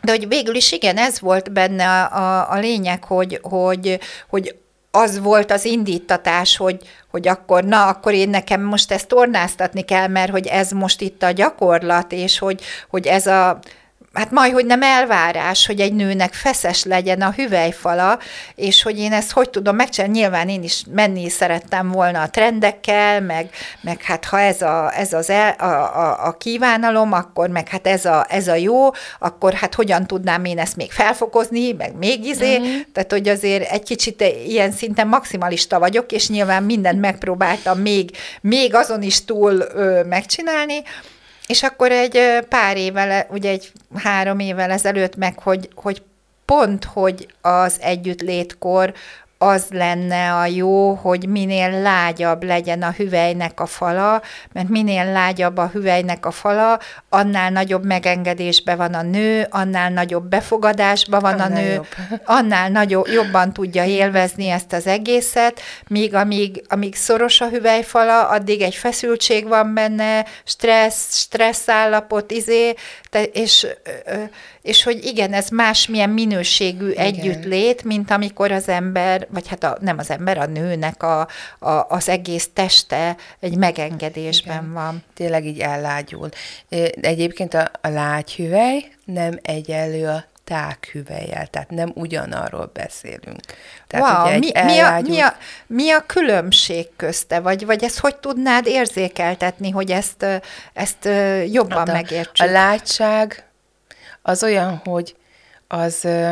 de 0.01 0.11
hogy 0.11 0.27
végül 0.27 0.55
is 0.55 0.71
igen, 0.71 0.97
ez 0.97 1.19
volt 1.19 1.51
benne 1.51 1.85
a, 1.85 2.17
a, 2.17 2.51
a 2.51 2.59
lényeg, 2.59 3.03
hogy, 3.03 3.39
hogy, 3.41 3.99
hogy 4.27 4.55
az 4.95 5.19
volt 5.19 5.51
az 5.51 5.65
indítatás, 5.65 6.57
hogy, 6.57 6.77
hogy 7.11 7.27
akkor, 7.27 7.63
na, 7.63 7.87
akkor 7.87 8.13
én 8.13 8.29
nekem 8.29 8.61
most 8.61 8.91
ezt 8.91 9.07
tornáztatni 9.07 9.81
kell, 9.81 10.07
mert 10.07 10.31
hogy 10.31 10.47
ez 10.47 10.71
most 10.71 11.01
itt 11.01 11.23
a 11.23 11.31
gyakorlat, 11.31 12.11
és 12.11 12.39
hogy, 12.39 12.61
hogy 12.89 13.07
ez 13.07 13.27
a, 13.27 13.59
hát 14.15 14.31
majd, 14.31 14.53
hogy 14.53 14.65
nem 14.65 14.81
elvárás, 14.81 15.65
hogy 15.65 15.79
egy 15.79 15.93
nőnek 15.93 16.33
feszes 16.33 16.83
legyen 16.83 17.21
a 17.21 17.31
hüvelyfala, 17.31 18.19
és 18.55 18.83
hogy 18.83 18.99
én 18.99 19.11
ezt 19.11 19.31
hogy 19.31 19.49
tudom 19.49 19.75
megcsinálni. 19.75 20.19
Nyilván 20.19 20.49
én 20.49 20.63
is 20.63 20.83
menni 20.91 21.29
szerettem 21.29 21.91
volna 21.91 22.21
a 22.21 22.29
trendekkel, 22.29 23.21
meg, 23.21 23.49
meg 23.81 24.01
hát 24.01 24.25
ha 24.25 24.39
ez, 24.39 24.61
a, 24.61 24.91
ez 24.97 25.13
az 25.13 25.29
el, 25.29 25.51
a, 25.51 25.65
a, 25.65 26.27
a 26.27 26.31
kívánalom, 26.37 27.13
akkor 27.13 27.49
meg 27.49 27.67
hát 27.67 27.87
ez 27.87 28.05
a, 28.05 28.25
ez 28.29 28.47
a 28.47 28.55
jó, 28.55 28.89
akkor 29.19 29.53
hát 29.53 29.75
hogyan 29.75 30.07
tudnám 30.07 30.45
én 30.45 30.59
ezt 30.59 30.75
még 30.75 30.91
felfokozni, 30.91 31.71
meg 31.71 31.95
még 31.95 32.25
izé, 32.25 32.57
mm-hmm. 32.57 32.79
tehát 32.93 33.11
hogy 33.11 33.27
azért 33.27 33.71
egy 33.71 33.83
kicsit 33.83 34.23
ilyen 34.47 34.71
szinten 34.71 35.07
maximalista 35.07 35.79
vagyok, 35.79 36.11
és 36.11 36.29
nyilván 36.29 36.63
mindent 36.63 36.99
megpróbáltam 36.99 37.79
még, 37.79 38.11
még 38.41 38.75
azon 38.75 39.01
is 39.01 39.25
túl 39.25 39.65
ö, 39.73 40.03
megcsinálni, 40.03 40.83
és 41.47 41.63
akkor 41.63 41.91
egy 41.91 42.19
pár 42.49 42.77
évvel, 42.77 43.27
ugye 43.29 43.49
egy 43.49 43.71
három 43.95 44.39
évvel 44.39 44.71
ezelőtt 44.71 45.15
meg, 45.15 45.39
hogy, 45.39 45.69
hogy 45.75 46.01
pont, 46.45 46.83
hogy 46.83 47.27
az 47.41 47.77
együttlétkor 47.81 48.93
az 49.37 49.65
lenne 49.69 50.33
a 50.33 50.45
jó, 50.45 50.93
hogy 50.93 51.27
minél 51.27 51.81
lágyabb 51.81 52.43
legyen 52.43 52.81
a 52.81 52.91
hüvelynek 52.91 53.59
a 53.59 53.65
fala, 53.65 54.21
mert 54.51 54.69
minél 54.69 55.11
lágyabb 55.11 55.57
a 55.57 55.69
hüvelynek 55.73 56.25
a 56.25 56.31
fala, 56.31 56.79
annál 57.09 57.49
nagyobb 57.49 57.85
megengedésbe 57.85 58.75
van 58.75 58.93
a 58.93 59.01
nő, 59.01 59.47
annál 59.49 59.89
nagyobb 59.89 60.23
befogadásba 60.29 61.19
van 61.19 61.33
annál 61.33 61.51
a 61.51 61.53
nő, 61.53 61.73
jobb. 61.73 61.87
annál 62.37 62.69
nagyobb, 62.69 63.07
jobban 63.07 63.53
tudja 63.53 63.83
élvezni 63.83 64.49
ezt 64.49 64.73
az 64.73 64.87
egészet, 64.87 65.61
míg 65.87 66.13
amíg, 66.13 66.63
amíg 66.67 66.95
szoros 66.95 67.41
a 67.41 67.49
hüvelyfala, 67.49 68.27
addig 68.27 68.61
egy 68.61 68.75
feszültség 68.75 69.47
van 69.47 69.73
benne, 69.73 70.25
stressz, 70.43 71.17
stressz 71.17 71.69
állapot, 71.69 72.31
izé, 72.31 72.73
te, 73.09 73.23
és, 73.23 73.67
és 74.65 74.83
hogy 74.83 75.05
igen, 75.05 75.33
ez 75.33 75.49
másmilyen 75.49 76.09
minőségű 76.09 76.89
igen. 76.89 77.05
együttlét, 77.05 77.83
mint 77.83 78.11
amikor 78.11 78.51
az 78.51 78.69
ember, 78.69 79.27
vagy 79.29 79.47
hát 79.47 79.63
a, 79.63 79.77
nem 79.81 79.97
az 79.97 80.09
ember, 80.09 80.37
a 80.37 80.45
nőnek 80.45 81.03
a, 81.03 81.27
a, 81.59 81.85
az 81.89 82.09
egész 82.09 82.49
teste 82.53 83.15
egy 83.39 83.57
megengedésben 83.57 84.57
igen. 84.57 84.73
van. 84.73 85.03
Tényleg 85.13 85.45
így 85.45 85.59
ellágyul. 85.59 86.29
Egyébként 87.01 87.53
a, 87.53 87.71
a 87.81 87.87
lágyhüvely 87.87 88.91
nem 89.05 89.39
egyenlő 89.41 90.07
a 90.07 90.23
tághüvelyel, 90.43 91.47
tehát 91.47 91.69
nem 91.69 91.91
ugyanarról 91.93 92.69
beszélünk. 92.73 93.39
Tehát 93.87 94.27
wow, 94.27 94.39
mi, 94.39 94.55
ellágyult... 94.55 95.07
mi, 95.07 95.09
a, 95.09 95.15
mi, 95.15 95.19
a, 95.19 95.35
mi 95.67 95.91
a 95.91 96.05
különbség 96.05 96.87
közte, 96.95 97.39
vagy, 97.39 97.65
vagy 97.65 97.83
ezt 97.83 97.99
hogy 97.99 98.15
tudnád 98.15 98.67
érzékeltetni, 98.67 99.69
hogy 99.69 99.91
ezt, 99.91 100.25
ezt 100.73 101.09
jobban 101.51 101.77
hát 101.77 101.89
a, 101.89 101.91
megértsük? 101.91 102.47
A 102.47 102.51
látság 102.51 103.44
az 104.27 104.43
olyan, 104.43 104.81
hogy 104.83 105.15
az 105.67 106.03
ö, 106.03 106.31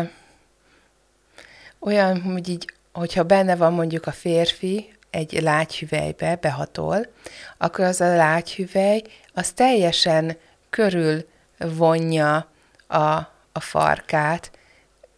olyan, 1.80 2.22
hogy 2.22 2.50
így, 2.50 2.66
hogyha 2.94 3.24
benne 3.24 3.56
van 3.56 3.74
mondjuk 3.74 4.08
a 4.08 4.12
férfi 4.12 4.94
egy 5.10 5.42
lágyhüvelybe, 5.42 6.36
behatol, 6.36 7.08
akkor 7.58 7.86
az 7.86 8.02
a 8.02 8.16
lágyhüvely, 8.16 9.02
az 9.34 9.52
teljesen 9.52 10.38
körül 10.70 11.28
vonja 11.58 12.52
a, 12.88 12.98
a 13.52 13.60
farkát, 13.60 14.52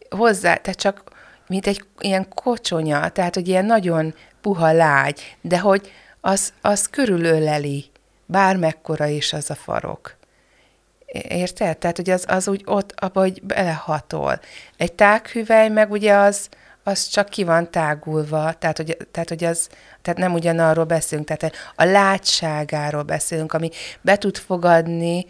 hozzá, 0.10 0.55
tehát 0.55 0.79
csak 0.79 1.03
mint 1.48 1.67
egy 1.67 1.86
ilyen 2.00 2.29
kocsonya, 2.29 3.10
tehát 3.10 3.36
hogy 3.36 3.48
ilyen 3.48 3.65
nagyon 3.65 4.15
puha 4.41 4.72
lágy, 4.72 5.38
de 5.41 5.60
hogy 5.60 5.91
az, 6.22 6.53
az 6.62 6.89
körülöleli, 6.89 7.86
bármekkora 8.25 9.05
is 9.05 9.34
az 9.34 9.50
a 9.50 9.55
farok. 9.55 10.15
Érted? 11.27 11.77
Tehát, 11.77 11.95
hogy 11.95 12.10
az, 12.10 12.25
az 12.27 12.48
úgy 12.48 12.62
ott, 12.65 12.93
abba, 12.95 13.19
hogy 13.19 13.43
belehatol. 13.43 14.39
Egy 14.77 14.93
tághüvely 14.93 15.69
meg 15.69 15.91
ugye 15.91 16.13
az, 16.13 16.50
az 16.84 17.07
csak 17.07 17.29
ki 17.29 17.43
van 17.43 17.72
tágulva, 17.72 18.53
tehát 18.53 18.77
hogy, 18.77 18.98
tehát, 19.12 19.29
hogy 19.29 19.43
az, 19.43 19.69
tehát 20.01 20.19
nem 20.19 20.34
ugyanarról 20.34 20.86
beszélünk, 20.86 21.27
tehát 21.27 21.55
a 21.75 21.84
látságáról 21.84 23.03
beszélünk, 23.03 23.53
ami 23.53 23.69
be 24.01 24.17
tud 24.17 24.38
fogadni 24.38 25.25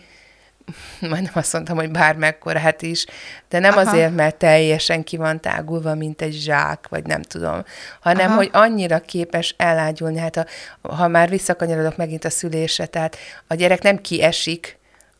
majdnem 1.10 1.32
azt 1.34 1.54
mondtam, 1.54 1.76
hogy 1.76 1.92
bármekkorát 1.92 2.82
is, 2.82 3.06
de 3.50 3.60
nem 3.60 3.78
Aha. 3.78 3.90
azért, 3.90 4.16
mert 4.16 4.36
teljesen 4.36 5.04
ki 5.04 5.18
van 5.18 5.42
tágulva, 5.42 5.96
mint 5.96 6.22
egy 6.22 6.34
zsák, 6.34 6.88
vagy 6.90 7.06
nem 7.06 7.22
tudom, 7.22 7.64
hanem, 8.00 8.28
Aha. 8.28 8.36
hogy 8.36 8.50
annyira 8.54 9.00
képes 9.00 9.56
elágyulni, 9.58 10.20
hát 10.20 10.38
a, 10.38 10.46
ha 10.82 11.08
már 11.08 11.30
visszakanyarodok 11.30 11.98
megint 11.98 12.26
a 12.26 12.30
szülésre, 12.30 12.86
tehát 12.86 13.18
a 13.48 13.54
gyerek 13.56 13.82
nem 13.82 13.98
kiesik 13.98 14.78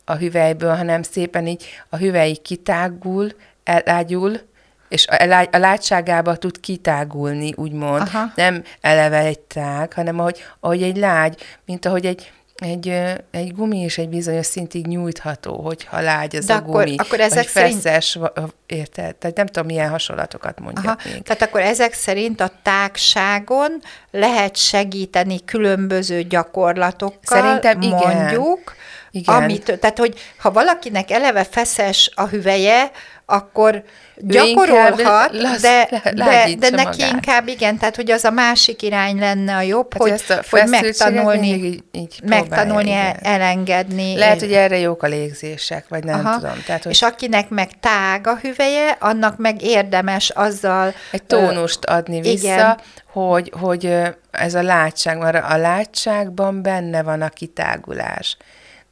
a 0.08 0.14
hüvelyből, 0.14 0.74
hanem 0.74 1.02
szépen 1.02 1.46
így 1.46 1.64
a 1.88 1.96
hüvely 1.96 2.32
kitágul, 2.32 3.32
elágyul, 3.64 4.40
és 4.88 5.06
a, 5.06 5.48
a 5.52 5.58
látságába 5.58 6.36
tud 6.36 6.60
kitágulni, 6.60 7.52
úgymond. 7.56 8.00
Aha. 8.00 8.32
Nem 8.34 8.62
eleve 8.80 9.18
egy 9.18 9.38
tág, 9.38 9.92
hanem 9.92 10.18
ahogy, 10.18 10.44
ahogy 10.60 10.82
egy 10.82 10.96
lágy, 10.96 11.42
mint 11.64 11.86
ahogy 11.86 12.06
egy, 12.06 12.32
egy, 12.56 12.88
egy 13.30 13.54
gumi 13.54 13.82
is 13.82 13.98
egy 13.98 14.08
bizonyos 14.08 14.46
szintig 14.46 14.86
nyújtható, 14.86 15.60
hogyha 15.60 16.00
lágy 16.00 16.36
az 16.36 16.44
De 16.44 16.52
a 16.52 16.56
akkor, 16.56 16.84
gumi, 16.84 16.96
akkor 16.98 17.20
ezek 17.20 17.52
vagy 17.52 17.62
feszes, 17.62 18.04
szerint... 18.04 18.54
érted? 18.66 19.16
Tehát 19.16 19.36
nem 19.36 19.46
tudom, 19.46 19.66
milyen 19.66 19.90
hasonlatokat 19.90 20.60
mondjak 20.60 20.84
Aha. 20.84 20.96
még. 21.12 21.22
Tehát 21.22 21.42
akkor 21.42 21.60
ezek 21.60 21.92
szerint 21.92 22.40
a 22.40 22.50
tágságon 22.62 23.82
lehet 24.10 24.56
segíteni 24.56 25.44
különböző 25.44 26.22
gyakorlatokkal, 26.22 27.42
Szerintem 27.42 27.80
igen. 27.80 28.16
mondjuk, 28.16 28.74
igen. 29.16 29.34
Amit, 29.34 29.78
tehát, 29.80 29.98
hogy 29.98 30.14
ha 30.38 30.50
valakinek 30.50 31.10
eleve 31.10 31.44
feszes 31.44 32.10
a 32.14 32.26
hüveje, 32.26 32.90
akkor 33.26 33.82
gyakorolhat, 34.16 35.32
lasz, 35.32 35.60
de, 35.60 35.88
de, 36.02 36.48
de 36.58 36.70
neki 36.70 37.00
magát. 37.00 37.12
inkább 37.12 37.48
igen, 37.48 37.78
tehát 37.78 37.96
hogy 37.96 38.10
az 38.10 38.24
a 38.24 38.30
másik 38.30 38.82
irány 38.82 39.18
lenne 39.18 39.56
a 39.56 39.60
jobb, 39.60 39.92
hát, 39.92 40.02
hogy, 40.02 40.22
a 40.28 40.42
hogy 40.50 40.68
megtanulni, 40.68 41.46
így, 41.46 41.82
így 41.92 42.20
megtanulni 42.24 42.92
el, 42.92 43.16
elengedni. 43.22 44.16
Lehet, 44.16 44.40
hogy 44.40 44.52
erre 44.52 44.78
jók 44.78 45.02
a 45.02 45.06
légzések, 45.06 45.88
vagy 45.88 46.04
nem 46.04 46.26
Aha. 46.26 46.34
tudom. 46.34 46.62
Tehát, 46.66 46.82
hogy... 46.82 46.92
És 46.92 47.02
akinek 47.02 47.48
meg 47.48 47.70
tág 47.80 48.26
a 48.26 48.38
hüveje, 48.42 48.96
annak 49.00 49.36
meg 49.36 49.62
érdemes 49.62 50.30
azzal... 50.30 50.94
Egy 51.10 51.22
tónust 51.22 51.84
adni 51.84 52.20
vissza, 52.20 52.46
igen. 52.46 52.78
hogy, 53.12 53.52
hogy 53.60 53.92
ez 54.30 54.54
a 54.54 54.62
látság, 54.62 55.18
mert 55.18 55.50
a 55.50 55.56
látságban 55.56 56.62
benne 56.62 57.02
van 57.02 57.22
a 57.22 57.28
kitágulás 57.28 58.36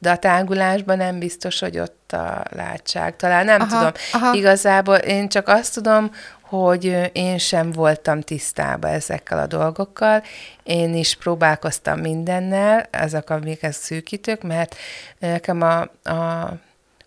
de 0.05 0.11
a 0.11 0.17
tágulásban 0.17 0.97
nem 0.97 1.19
biztos, 1.19 1.59
hogy 1.59 1.79
ott 1.79 2.11
a 2.11 2.43
látság. 2.49 3.15
Talán 3.15 3.45
nem 3.45 3.61
aha, 3.61 3.69
tudom. 3.69 3.91
Aha. 4.11 4.33
Igazából 4.33 4.95
én 4.95 5.29
csak 5.29 5.47
azt 5.47 5.73
tudom, 5.73 6.11
hogy 6.41 7.09
én 7.13 7.37
sem 7.37 7.71
voltam 7.71 8.21
tisztában 8.21 8.91
ezekkel 8.91 9.39
a 9.39 9.47
dolgokkal. 9.47 10.23
Én 10.63 10.95
is 10.95 11.15
próbálkoztam 11.15 11.99
mindennel, 11.99 12.87
ezek, 12.89 13.29
amik 13.29 13.63
ez 13.63 13.75
szűkítők, 13.75 14.43
mert 14.43 14.75
nekem 15.19 15.61
a, 15.61 15.81
a, 16.09 16.51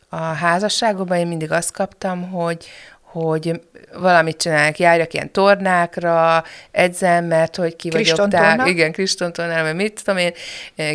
a 0.09 0.17
házasságomban 0.17 1.17
én 1.17 1.27
mindig 1.27 1.53
azt 1.53 1.73
kaptam, 1.73 2.31
hogy, 2.31 2.67
hogy 3.11 3.61
valamit 3.93 4.37
csinálják, 4.37 4.79
járjak 4.79 5.13
ilyen 5.15 5.33
tornákra, 5.33 6.45
edzem, 6.71 7.25
mert 7.25 7.57
hogy 7.57 7.77
ki 7.77 7.91
vagyok 7.91 8.29
tág. 8.29 8.67
Igen, 8.67 8.93
kristontornál, 8.93 9.63
mert 9.63 9.77
mit 9.77 10.03
tudom 10.05 10.21
én, 10.21 10.33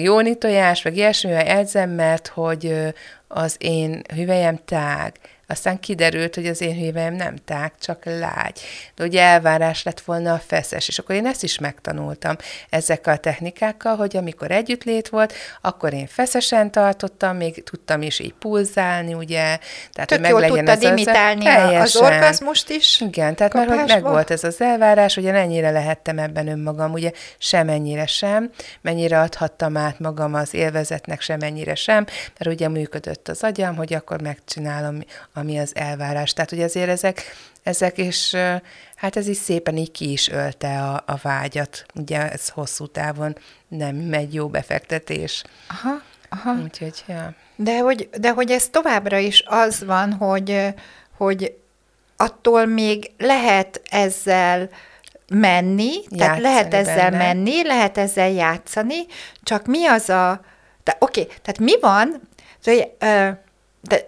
jóni 0.01 0.37
tojás, 0.37 0.81
meg 0.81 0.95
ilyesmivel 0.95 1.45
edzem, 1.45 1.89
mert 1.89 2.27
hogy 2.27 2.75
az 3.27 3.55
én 3.59 4.01
hüvelyem 4.15 4.59
tág. 4.65 5.13
Aztán 5.53 5.79
kiderült, 5.79 6.35
hogy 6.35 6.47
az 6.47 6.61
én 6.61 6.73
hívem 6.73 7.13
nem 7.13 7.35
tág, 7.45 7.71
csak 7.79 8.05
lágy. 8.05 8.59
De 8.95 9.03
ugye 9.03 9.21
elvárás 9.21 9.83
lett 9.83 10.01
volna 10.01 10.33
a 10.33 10.41
feszes, 10.45 10.87
és 10.87 10.99
akkor 10.99 11.15
én 11.15 11.25
ezt 11.25 11.43
is 11.43 11.59
megtanultam 11.59 12.35
ezekkel 12.69 13.13
a 13.13 13.17
technikákkal, 13.17 13.95
hogy 13.95 14.17
amikor 14.17 14.51
együttlét 14.51 15.09
volt, 15.09 15.33
akkor 15.61 15.93
én 15.93 16.07
feszesen 16.07 16.71
tartottam, 16.71 17.37
még 17.37 17.63
tudtam 17.63 18.01
is 18.01 18.19
így 18.19 18.33
pulzálni, 18.33 19.13
ugye. 19.13 19.57
Tehát, 19.91 20.09
Tök 20.09 20.19
hogy 20.19 20.29
jól 20.29 20.45
tudtad 20.45 20.67
ez 20.67 20.81
imitálni 20.81 21.47
az, 21.47 21.95
az 21.95 21.95
orgazmust 21.95 22.69
is. 22.69 23.01
Igen, 23.01 23.35
tehát 23.35 23.51
kapásba. 23.51 23.75
mert 23.75 23.91
hogy 23.91 24.01
megvolt 24.01 24.31
ez 24.31 24.43
az 24.43 24.61
elvárás, 24.61 25.17
ugye 25.17 25.33
ennyire 25.33 25.71
lehettem 25.71 26.19
ebben 26.19 26.47
önmagam, 26.47 26.91
ugye 26.91 27.11
semennyire 27.37 28.05
sem, 28.05 28.51
mennyire 28.81 29.19
adhattam 29.19 29.77
át 29.77 29.99
magam 29.99 30.33
az 30.33 30.53
élvezetnek, 30.53 31.21
semennyire 31.21 31.75
sem, 31.75 32.05
mert 32.37 32.55
ugye 32.55 32.67
működött 32.67 33.27
az 33.27 33.43
agyam, 33.43 33.75
hogy 33.75 33.93
akkor 33.93 34.21
megcsinálom 34.21 34.97
ami 35.43 35.59
az 35.59 35.75
elvárás. 35.75 36.33
Tehát, 36.33 36.49
hogy 36.49 36.61
azért 36.61 36.89
ezek, 36.89 37.21
ezek 37.63 37.97
és 37.97 38.35
hát 38.95 39.15
ez 39.15 39.27
is 39.27 39.37
szépen 39.37 39.77
így 39.77 39.91
ki 39.91 40.11
is 40.11 40.29
ölte 40.29 40.83
a, 40.83 41.03
a 41.05 41.19
vágyat. 41.21 41.85
Ugye 41.95 42.31
ez 42.31 42.49
hosszú 42.49 42.87
távon 42.87 43.37
nem 43.67 43.95
megy 43.95 44.33
jó 44.33 44.47
befektetés. 44.47 45.43
Aha, 45.67 46.01
aha. 46.29 46.61
Úgyhogy, 46.63 47.03
ja. 47.07 47.33
De 47.55 47.79
hogy, 47.79 48.09
de 48.19 48.29
hogy 48.31 48.51
ez 48.51 48.67
továbbra 48.67 49.17
is 49.17 49.43
az 49.45 49.83
van, 49.85 50.13
hogy, 50.13 50.73
hogy 51.17 51.57
attól 52.17 52.65
még 52.65 53.11
lehet 53.17 53.81
ezzel 53.89 54.69
menni, 55.27 55.91
játszani 55.93 56.17
tehát 56.17 56.41
lehet 56.41 56.73
ezzel 56.73 57.11
benne. 57.11 57.17
menni, 57.17 57.63
lehet 57.63 57.97
ezzel 57.97 58.29
játszani, 58.29 59.05
csak 59.43 59.65
mi 59.65 59.85
az 59.85 60.09
a... 60.09 60.41
De, 60.83 60.95
oké, 60.99 61.21
okay, 61.21 61.33
tehát 61.41 61.59
mi 61.59 61.79
van, 61.79 62.21
de, 62.63 62.95
de 63.81 64.05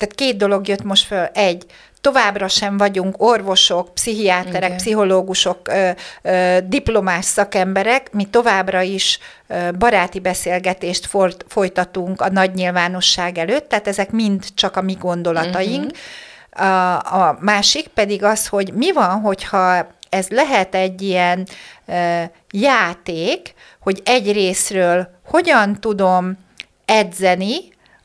tehát 0.00 0.14
két 0.14 0.36
dolog 0.36 0.68
jött 0.68 0.82
most 0.82 1.06
föl. 1.06 1.24
Egy, 1.24 1.64
továbbra 2.00 2.48
sem 2.48 2.76
vagyunk 2.76 3.22
orvosok, 3.22 3.94
pszichiáterek, 3.94 4.64
Igen. 4.64 4.76
pszichológusok, 4.76 5.68
ö, 5.68 5.90
ö, 6.22 6.58
diplomás 6.64 7.24
szakemberek, 7.24 8.12
mi 8.12 8.24
továbbra 8.24 8.80
is 8.80 9.18
ö, 9.46 9.70
baráti 9.78 10.20
beszélgetést 10.20 11.08
folytatunk 11.48 12.20
a 12.20 12.30
nagy 12.30 12.54
nyilvánosság 12.54 13.38
előtt, 13.38 13.68
tehát 13.68 13.88
ezek 13.88 14.10
mind 14.10 14.44
csak 14.54 14.76
a 14.76 14.82
mi 14.82 14.96
gondolataink. 15.00 15.84
Uh-huh. 15.84 16.68
A, 16.68 16.96
a 17.28 17.36
másik 17.40 17.88
pedig 17.88 18.24
az, 18.24 18.46
hogy 18.46 18.72
mi 18.72 18.92
van, 18.92 19.20
hogyha 19.20 19.86
ez 20.08 20.28
lehet 20.28 20.74
egy 20.74 21.02
ilyen 21.02 21.46
ö, 21.86 22.22
játék, 22.50 23.54
hogy 23.80 24.02
egy 24.04 24.32
részről 24.32 25.08
hogyan 25.24 25.80
tudom 25.80 26.38
edzeni, 26.84 27.56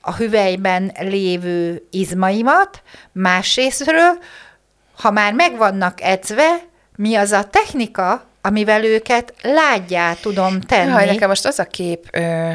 a 0.08 0.16
hüvelyben 0.16 0.92
lévő 1.00 1.88
izmaimat, 1.92 2.82
másrésztről, 3.12 4.18
ha 5.02 5.12
már 5.12 5.34
meg 5.34 5.58
vannak 5.58 6.02
edzve, 6.02 6.56
mi 6.96 7.16
az 7.16 7.32
a 7.32 7.44
technika, 7.44 8.24
amivel 8.42 8.84
őket 8.84 9.34
lágyá 9.42 10.14
tudom 10.14 10.62
tenni. 10.62 10.90
Jaj, 10.92 11.06
nekem 11.06 11.30
most 11.30 11.46
az 11.46 11.60
a 11.60 11.64
kép, 11.64 12.08
ö, 12.12 12.50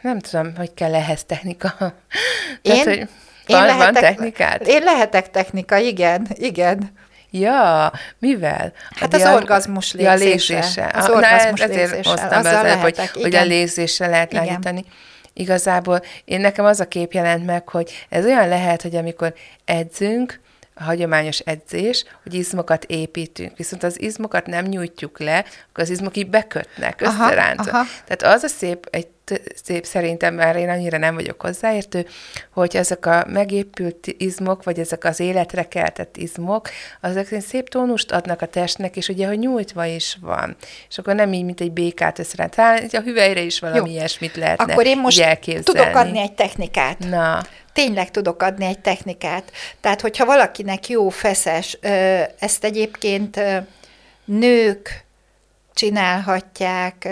nem 0.00 0.18
tudom, 0.18 0.56
hogy 0.56 0.74
kell 0.74 0.94
ehhez 0.94 1.24
technika. 1.24 1.74
Tehát, 2.62 2.84
hogy 2.84 2.96
én 2.96 3.08
van, 3.46 3.66
lehetek, 3.66 3.92
van 3.92 4.02
technikád? 4.02 4.62
Én 4.66 4.82
lehetek 4.82 5.30
technika, 5.30 5.76
igen, 5.76 6.26
igen. 6.34 6.92
Ja, 7.30 7.92
mivel? 8.18 8.72
Hát 8.96 9.14
az 9.14 9.26
orgazmus 9.26 9.94
Ja, 9.94 10.14
légzése. 10.14 10.54
légzése. 10.54 10.90
Az 10.94 11.04
Ah, 11.04 11.08
na, 11.10 11.14
orgazmus 11.16 11.60
ezért 11.60 11.78
légzéssel. 11.90 12.12
hoztam 12.12 12.28
be 12.28 12.36
Azzal 12.36 12.54
az 12.54 12.64
előbb, 12.64 12.80
hogy, 12.82 12.94
lehetek, 12.96 13.14
hogy 13.14 13.24
a 13.24 13.26
igen. 13.26 13.46
légzéssel 13.46 14.10
lehet 14.10 14.32
Igen. 14.32 14.44
lágyítani. 14.44 14.84
Igazából 15.38 16.02
én 16.24 16.40
nekem 16.40 16.64
az 16.64 16.80
a 16.80 16.88
kép 16.88 17.12
jelent 17.12 17.46
meg, 17.46 17.68
hogy 17.68 18.06
ez 18.08 18.24
olyan 18.24 18.48
lehet, 18.48 18.82
hogy 18.82 18.96
amikor 18.96 19.34
edzünk, 19.64 20.40
a 20.78 20.82
hagyományos 20.82 21.38
edzés, 21.38 22.04
hogy 22.22 22.34
izmokat 22.34 22.84
építünk, 22.84 23.56
viszont 23.56 23.82
az 23.82 24.00
izmokat 24.00 24.46
nem 24.46 24.64
nyújtjuk 24.64 25.18
le, 25.18 25.38
akkor 25.38 25.84
az 25.84 25.90
izmok 25.90 26.16
így 26.16 26.30
bekötnek, 26.30 27.00
összeráncol. 27.00 27.72
aha. 27.72 27.84
Tehát 28.04 28.36
az 28.36 28.42
a 28.42 28.48
szép, 28.48 28.86
egy 28.90 29.08
szép 29.64 29.84
szerintem, 29.84 30.34
mert 30.34 30.58
én 30.58 30.68
annyira 30.68 30.98
nem 30.98 31.14
vagyok 31.14 31.40
hozzáértő, 31.40 32.06
hogy 32.52 32.76
ezek 32.76 33.06
a 33.06 33.24
megépült 33.28 34.06
izmok, 34.18 34.64
vagy 34.64 34.78
ezek 34.78 35.04
az 35.04 35.20
életre 35.20 35.68
keltett 35.68 36.16
izmok, 36.16 36.68
azok 37.00 37.26
szép 37.40 37.68
tónust 37.68 38.12
adnak 38.12 38.42
a 38.42 38.46
testnek, 38.46 38.96
és 38.96 39.08
ugye, 39.08 39.26
hogy 39.26 39.38
nyújtva 39.38 39.84
is 39.84 40.16
van. 40.20 40.56
És 40.88 40.98
akkor 40.98 41.14
nem 41.14 41.32
így, 41.32 41.44
mint 41.44 41.60
egy 41.60 41.72
békát 41.72 42.18
összerán. 42.18 42.50
Talán 42.50 42.88
a 42.92 43.00
hüvelyre 43.00 43.40
is 43.40 43.60
valami 43.60 43.90
Jó. 43.90 43.96
ilyesmit 43.96 44.36
lehetne 44.36 44.72
Akkor 44.72 44.86
én 44.86 45.00
most 45.00 45.20
elképzelni. 45.20 45.64
tudok 45.64 45.94
adni 45.94 46.18
egy 46.18 46.32
technikát. 46.32 46.98
Na, 46.98 47.42
Tényleg 47.72 48.10
tudok 48.10 48.42
adni 48.42 48.64
egy 48.64 48.78
technikát. 48.78 49.52
Tehát, 49.80 50.00
hogyha 50.00 50.24
valakinek 50.24 50.88
jó 50.88 51.08
feszes, 51.08 51.78
ezt 52.38 52.64
egyébként 52.64 53.40
nők 54.24 55.04
csinálhatják 55.74 57.08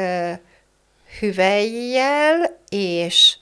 hüvelyjel 1.21 2.59
és 2.68 3.37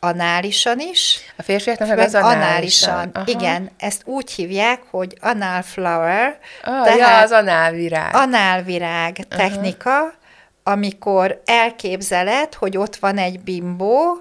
análisan 0.00 0.78
is. 0.80 1.18
a 1.36 1.42
férfiaknak 1.42 1.88
meg 1.88 1.98
az 1.98 2.14
análisan. 2.14 3.10
Aha. 3.14 3.24
Igen, 3.26 3.70
ezt 3.78 4.02
úgy 4.04 4.30
hívják, 4.32 4.80
hogy 4.90 5.16
anal 5.20 5.62
flower, 5.62 6.38
Ah, 6.62 6.96
ja, 6.96 7.18
az 7.18 7.30
análvirág. 7.30 8.14
análvirág 8.14 9.16
technika, 9.28 10.14
amikor 10.62 11.42
elképzeled, 11.44 12.54
hogy 12.54 12.76
ott 12.76 12.96
van 12.96 13.18
egy 13.18 13.40
bimbó, 13.40 14.20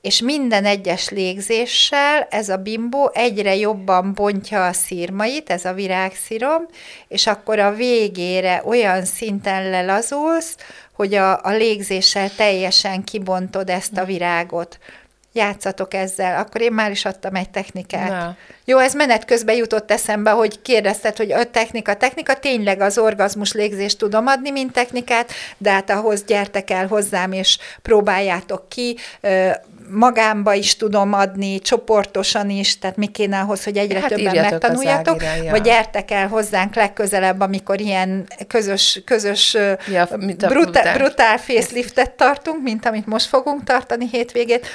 és 0.00 0.20
minden 0.20 0.64
egyes 0.64 1.08
légzéssel 1.08 2.26
ez 2.30 2.48
a 2.48 2.56
bimbó 2.56 3.10
egyre 3.14 3.54
jobban 3.54 4.12
bontja 4.14 4.66
a 4.66 4.72
szírmait, 4.72 5.50
ez 5.50 5.64
a 5.64 5.72
virágszírom, 5.72 6.66
és 7.08 7.26
akkor 7.26 7.58
a 7.58 7.74
végére 7.74 8.62
olyan 8.64 9.04
szinten 9.04 9.70
lelazulsz, 9.70 10.56
hogy 10.94 11.14
a, 11.14 11.44
a 11.44 11.50
légzéssel 11.50 12.30
teljesen 12.34 13.04
kibontod 13.04 13.70
ezt 13.70 13.96
a 13.96 14.04
virágot. 14.04 14.78
Játszatok 15.36 15.94
ezzel. 15.94 16.38
Akkor 16.38 16.60
én 16.60 16.72
már 16.72 16.90
is 16.90 17.04
adtam 17.04 17.34
egy 17.34 17.50
technikát. 17.50 18.08
Na. 18.08 18.36
Jó, 18.64 18.78
ez 18.78 18.94
menet 18.94 19.24
közben 19.24 19.56
jutott 19.56 19.90
eszembe, 19.90 20.30
hogy 20.30 20.62
kérdezted, 20.62 21.16
hogy 21.16 21.32
a 21.32 21.50
technika, 21.50 21.94
technika, 21.94 22.34
tényleg 22.34 22.80
az 22.80 22.98
orgazmus 22.98 23.52
légzést 23.52 23.98
tudom 23.98 24.26
adni, 24.26 24.50
mint 24.50 24.72
technikát, 24.72 25.32
de 25.58 25.70
hát 25.70 25.90
ahhoz 25.90 26.24
gyertek 26.24 26.70
el 26.70 26.86
hozzám, 26.86 27.32
és 27.32 27.58
próbáljátok 27.82 28.68
ki, 28.68 28.96
magámba 29.90 30.54
is 30.54 30.76
tudom 30.76 31.12
adni, 31.12 31.58
csoportosan 31.58 32.50
is, 32.50 32.78
tehát 32.78 32.96
mi 32.96 33.06
kéne 33.06 33.38
ahhoz, 33.38 33.64
hogy 33.64 33.76
egyre 33.76 34.00
Hát 34.00 34.08
többen 34.08 34.34
megtanuljátok, 34.34 35.22
Ágire, 35.22 35.44
ja. 35.44 35.50
vagy 35.50 35.62
gyertek 35.62 36.10
el 36.10 36.28
hozzánk 36.28 36.74
legközelebb, 36.74 37.40
amikor 37.40 37.80
ilyen 37.80 38.26
közös, 38.48 39.02
közös 39.04 39.56
Ja, 39.92 40.08
brutál. 40.36 40.96
brutál 40.96 41.38
faceliftet 41.38 42.10
tartunk, 42.10 42.62
mint 42.62 42.86
amit 42.86 43.06
most 43.06 43.26
fogunk 43.26 43.64
tartani 43.64 44.08
hétvégét, 44.10 44.66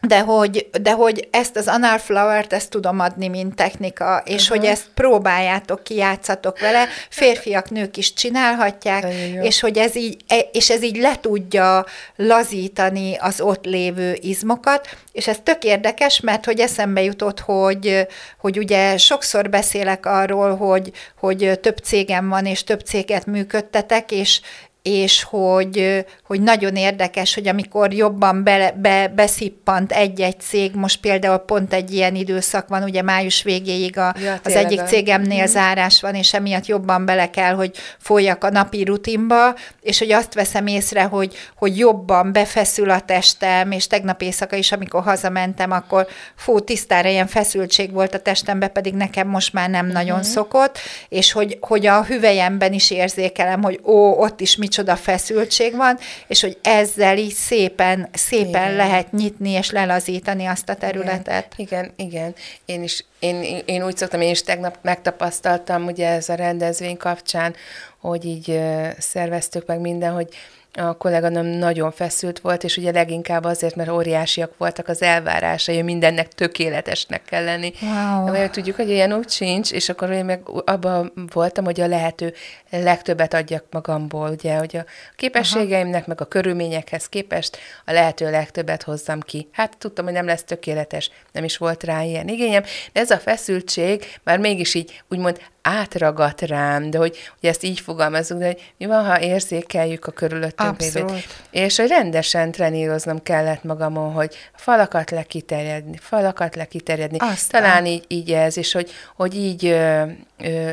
de 0.00 0.20
hogy, 0.20 0.68
de 0.82 0.92
hogy 0.92 1.28
ezt 1.30 1.56
az 1.56 1.68
anal 1.68 1.98
flower-t, 1.98 2.52
ezt 2.52 2.70
tudom 2.70 3.00
adni, 3.00 3.28
mint 3.28 3.54
technika, 3.54 4.22
és 4.24 4.48
hogy 4.48 4.64
ezt 4.64 4.86
próbáljátok 4.94 5.82
ki, 5.82 5.94
játszatok 5.94 6.58
vele, 6.60 6.86
férfiak, 7.10 7.70
nők 7.70 7.96
is 7.96 8.12
csinálhatják, 8.12 9.06
és 9.42 9.60
hogy 9.60 9.78
ez 9.78 9.96
így, 9.96 10.16
e- 10.26 10.48
és 10.52 10.70
ez 10.70 10.82
így 10.82 10.96
le 10.96 11.16
tudja 11.20 11.84
lazítani 12.16 13.16
az 13.16 13.40
ott 13.40 13.64
lévő 13.64 14.18
izmokat, 14.20 14.88
és 15.12 15.26
ez 15.26 15.38
tök 15.42 15.64
érdekes, 15.64 16.20
mert 16.20 16.44
hogy 16.44 16.60
eszembe 16.60 17.02
jutott, 17.02 17.40
hogy, 17.40 18.06
hogy 18.38 18.58
ugye 18.58 18.96
sokszor 18.96 19.50
beszélek 19.50 20.06
arról, 20.06 20.56
hogy, 20.56 20.92
hogy 21.18 21.58
több 21.62 21.76
cégem 21.76 22.28
van, 22.28 22.46
és 22.46 22.64
több 22.64 22.80
céget 22.80 23.26
működtetek, 23.26 24.10
és, 24.10 24.40
és 24.82 25.22
hogy, 25.22 26.04
hogy 26.26 26.40
nagyon 26.40 26.76
érdekes, 26.76 27.34
hogy 27.34 27.48
amikor 27.48 27.92
jobban 27.92 28.44
be, 28.44 28.74
be, 28.76 29.08
beszippant 29.08 29.92
egy-egy 29.92 30.40
cég, 30.40 30.74
most 30.74 31.00
például 31.00 31.38
pont 31.38 31.72
egy 31.72 31.92
ilyen 31.92 32.14
időszak 32.14 32.68
van, 32.68 32.82
ugye 32.82 33.02
május 33.02 33.42
végéig 33.42 33.98
a, 33.98 34.14
Ja, 34.22 34.40
az 34.44 34.54
egyik 34.54 34.80
cégemnél 34.80 35.46
zárás 35.46 36.00
van, 36.00 36.14
és 36.14 36.34
emiatt 36.34 36.66
jobban 36.66 37.04
bele 37.04 37.30
kell, 37.30 37.54
hogy 37.54 37.76
folyjak 37.98 38.44
a 38.44 38.50
napi 38.50 38.84
rutinba, 38.84 39.54
és 39.80 39.98
hogy 39.98 40.12
azt 40.12 40.34
veszem 40.34 40.66
észre, 40.66 41.02
hogy, 41.02 41.34
hogy 41.56 41.78
jobban 41.78 42.32
befeszül 42.32 42.90
a 42.90 43.00
testem, 43.00 43.70
és 43.70 43.86
tegnap 43.86 44.22
éjszaka 44.22 44.56
is, 44.56 44.72
amikor 44.72 45.02
hazamentem, 45.02 45.70
akkor 45.70 46.06
fú, 46.36 46.60
tisztára 46.60 47.08
ilyen 47.08 47.26
feszültség 47.26 47.92
volt 47.92 48.14
a 48.14 48.18
testembe, 48.18 48.68
pedig 48.68 48.94
nekem 48.94 49.28
most 49.28 49.52
már 49.52 49.70
nem 49.70 49.86
nagyon 49.86 50.22
szokott, 50.22 50.78
és 51.08 51.32
hogy, 51.32 51.58
hogy 51.60 51.86
a 51.86 52.04
hüvelyemben 52.04 52.72
is 52.72 52.90
érzékelem, 52.90 53.62
hogy 53.62 53.80
ó, 53.84 54.22
ott 54.22 54.40
is 54.40 54.56
micsoda 54.78 54.96
feszültség 54.96 55.76
van, 55.76 55.98
és 56.26 56.40
hogy 56.40 56.58
ezzel 56.62 57.18
így 57.18 57.32
szépen, 57.32 58.08
szépen 58.12 58.48
Igen. 58.48 58.74
lehet 58.74 59.12
nyitni 59.12 59.50
és 59.50 59.70
lelazítani 59.70 60.46
azt 60.46 60.68
a 60.68 60.74
területet. 60.74 61.52
Igen, 61.56 61.92
igen. 61.96 62.34
Én 62.64 62.82
is, 62.82 63.04
én, 63.18 63.62
én 63.64 63.84
úgy 63.84 63.96
szoktam, 63.96 64.20
én 64.20 64.30
is 64.30 64.42
tegnap 64.42 64.78
megtapasztaltam, 64.82 65.84
ugye 65.84 66.08
ez 66.08 66.28
a 66.28 66.34
rendezvény 66.34 66.96
kapcsán, 66.96 67.54
hogy 68.00 68.24
így 68.24 68.60
szerveztük 68.98 69.66
meg 69.66 69.80
minden, 69.80 70.12
hogy 70.12 70.28
a 70.72 70.96
kolléganőm 70.96 71.46
nagyon 71.46 71.90
feszült 71.90 72.40
volt, 72.40 72.64
és 72.64 72.76
ugye 72.76 72.92
leginkább 72.92 73.44
azért, 73.44 73.74
mert 73.74 73.90
óriásiak 73.90 74.52
voltak 74.56 74.88
az 74.88 75.02
elvárásai, 75.02 75.74
hogy 75.74 75.84
mindennek 75.84 76.28
tökéletesnek 76.28 77.24
kell 77.24 77.44
lenni. 77.44 77.72
Wow. 77.80 78.26
Majd 78.26 78.50
tudjuk, 78.50 78.76
hogy 78.76 78.90
ilyen 78.90 79.12
úgy 79.12 79.30
sincs, 79.30 79.72
és 79.72 79.88
akkor 79.88 80.10
én 80.10 80.24
meg 80.24 80.40
abban 80.64 81.12
voltam, 81.32 81.64
hogy 81.64 81.80
a 81.80 81.86
lehető 81.86 82.34
legtöbbet 82.70 83.34
adjak 83.34 83.64
magamból, 83.70 84.30
ugye, 84.30 84.56
hogy 84.56 84.76
a 84.76 84.84
képességeimnek, 85.16 86.06
meg 86.06 86.20
a 86.20 86.24
körülményekhez 86.24 87.08
képest 87.08 87.58
a 87.84 87.92
lehető 87.92 88.30
legtöbbet 88.30 88.82
hozzam 88.82 89.20
ki. 89.20 89.48
Hát 89.52 89.76
tudtam, 89.78 90.04
hogy 90.04 90.14
nem 90.14 90.26
lesz 90.26 90.44
tökéletes, 90.44 91.10
nem 91.32 91.44
is 91.44 91.56
volt 91.56 91.84
rá 91.84 92.02
ilyen 92.02 92.28
igényem, 92.28 92.62
de 92.92 93.00
ez 93.00 93.10
a 93.10 93.18
feszültség 93.18 94.04
már 94.22 94.38
mégis 94.38 94.74
így 94.74 95.02
úgymond 95.08 95.40
átragadt 95.68 96.40
rám, 96.40 96.90
de 96.90 96.98
hogy, 96.98 97.16
hogy 97.40 97.48
ezt 97.48 97.62
így 97.62 97.80
fogalmazunk, 97.80 98.40
de 98.40 98.46
hogy 98.46 98.72
mi 98.76 98.86
van, 98.86 99.04
ha 99.04 99.20
érzékeljük 99.20 100.06
a 100.06 100.10
körülöttünk 100.10 100.80
lévőt. 100.80 101.26
És 101.50 101.76
hogy 101.76 101.88
rendesen 101.88 102.50
treníroznom 102.50 103.22
kellett 103.22 103.64
magamon, 103.64 104.12
hogy 104.12 104.36
falakat 104.54 105.10
lekiterjedni, 105.10 105.96
falakat 105.96 106.56
lekiterjedni. 106.56 107.18
Aztán. 107.18 107.62
Talán 107.62 107.86
így, 107.86 108.04
így 108.08 108.32
ez, 108.32 108.56
és 108.56 108.72
hogy, 108.72 108.90
hogy 109.16 109.36
így, 109.36 109.76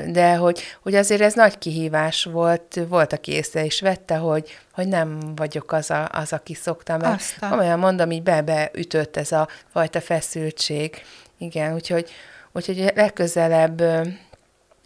de 0.08 0.36
hogy, 0.36 0.62
hogy 0.81 0.95
azért 0.95 1.21
ez 1.21 1.34
nagy 1.34 1.58
kihívás 1.58 2.23
volt, 2.23 2.79
volt, 2.88 3.13
aki 3.13 3.31
észre 3.31 3.63
is 3.63 3.81
vette, 3.81 4.15
hogy, 4.15 4.58
hogy 4.73 4.88
nem 4.88 5.19
vagyok 5.36 5.71
az, 5.71 5.91
a, 5.91 6.10
az 6.12 6.34
aki 6.34 6.53
szoktam. 6.53 6.99
Mert 6.99 7.19
Aztán. 7.19 7.49
komolyan 7.49 7.79
mondom, 7.79 8.12
így 8.12 8.23
be-beütött 8.23 9.17
ez 9.17 9.31
a 9.31 9.47
fajta 9.71 10.01
feszültség. 10.01 11.03
Igen, 11.38 11.73
úgyhogy, 11.73 12.10
úgyhogy 12.51 12.91
legközelebb 12.95 13.84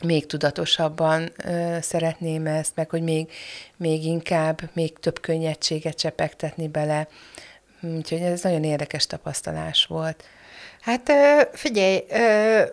még 0.04 0.26
tudatosabban 0.26 1.32
ö, 1.46 1.78
szeretném 1.82 2.48
ezt, 2.48 2.72
meg 2.76 2.90
hogy 2.90 3.02
még, 3.02 3.32
még 3.78 4.06
inkább, 4.06 4.62
még 4.74 5.00
több 5.00 5.20
könnyedséget 5.20 5.98
csepegtetni 5.98 6.68
bele. 6.68 7.08
Úgyhogy 7.82 8.22
ez 8.22 8.42
nagyon 8.42 8.64
érdekes 8.64 9.08
tapasztalás 9.08 9.86
volt. 9.86 10.24
Hát 10.82 11.12
figyelj, 11.54 12.04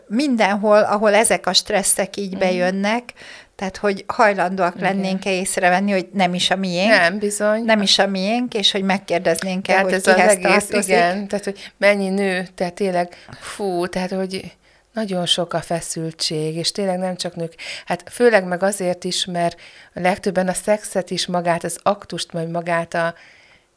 mindenhol, 0.07 0.79
ahol 0.79 1.15
ezek 1.15 1.47
a 1.47 1.53
stresszek 1.53 2.17
így 2.17 2.39
bejönnek, 2.39 3.13
tehát 3.57 3.77
hogy 3.77 4.05
hajlandóak 4.07 4.81
lennénk-e 4.81 5.33
észrevenni, 5.33 5.93
hogy 5.93 6.09
nem 6.13 6.35
is 6.35 6.51
a 6.51 6.57
miénk, 6.57 6.91
Nem, 6.91 7.19
bizony. 7.19 7.65
nem 7.65 7.83
is 7.83 7.99
a 7.99 8.07
miénk, 8.07 8.55
és 8.55 8.71
hogy 8.71 8.83
megkérdeznénk-e, 8.83 9.73
tehát 9.73 9.85
hogy 9.85 9.93
ez 9.93 10.07
az 10.07 10.15
kihez 10.15 10.31
egész, 10.31 10.45
tartozik. 10.45 10.89
igen, 10.89 11.29
tehát 11.29 11.45
hogy 11.45 11.73
mennyi 11.77 12.09
nő, 12.09 12.49
tehát 12.55 12.75
tényleg, 12.75 13.17
fú, 13.41 13.87
tehát 13.87 14.11
hogy 14.11 14.57
nagyon 14.97 15.27
sok 15.27 15.53
a 15.53 15.61
feszültség, 15.61 16.57
és 16.57 16.73
tényleg 16.73 16.99
nem 16.99 17.17
csak 17.17 17.35
nők. 17.35 17.55
Hát 17.85 18.05
főleg 18.11 18.45
meg 18.45 18.63
azért 18.63 19.05
is, 19.05 19.25
mert 19.25 19.61
a 19.95 20.01
legtöbben 20.01 20.49
a 20.49 20.53
szexet 20.53 21.11
is, 21.11 21.27
magát 21.27 21.65
az 21.65 21.79
aktust, 21.83 22.33
majd 22.33 22.51
magát 22.51 22.95
a 22.95 23.15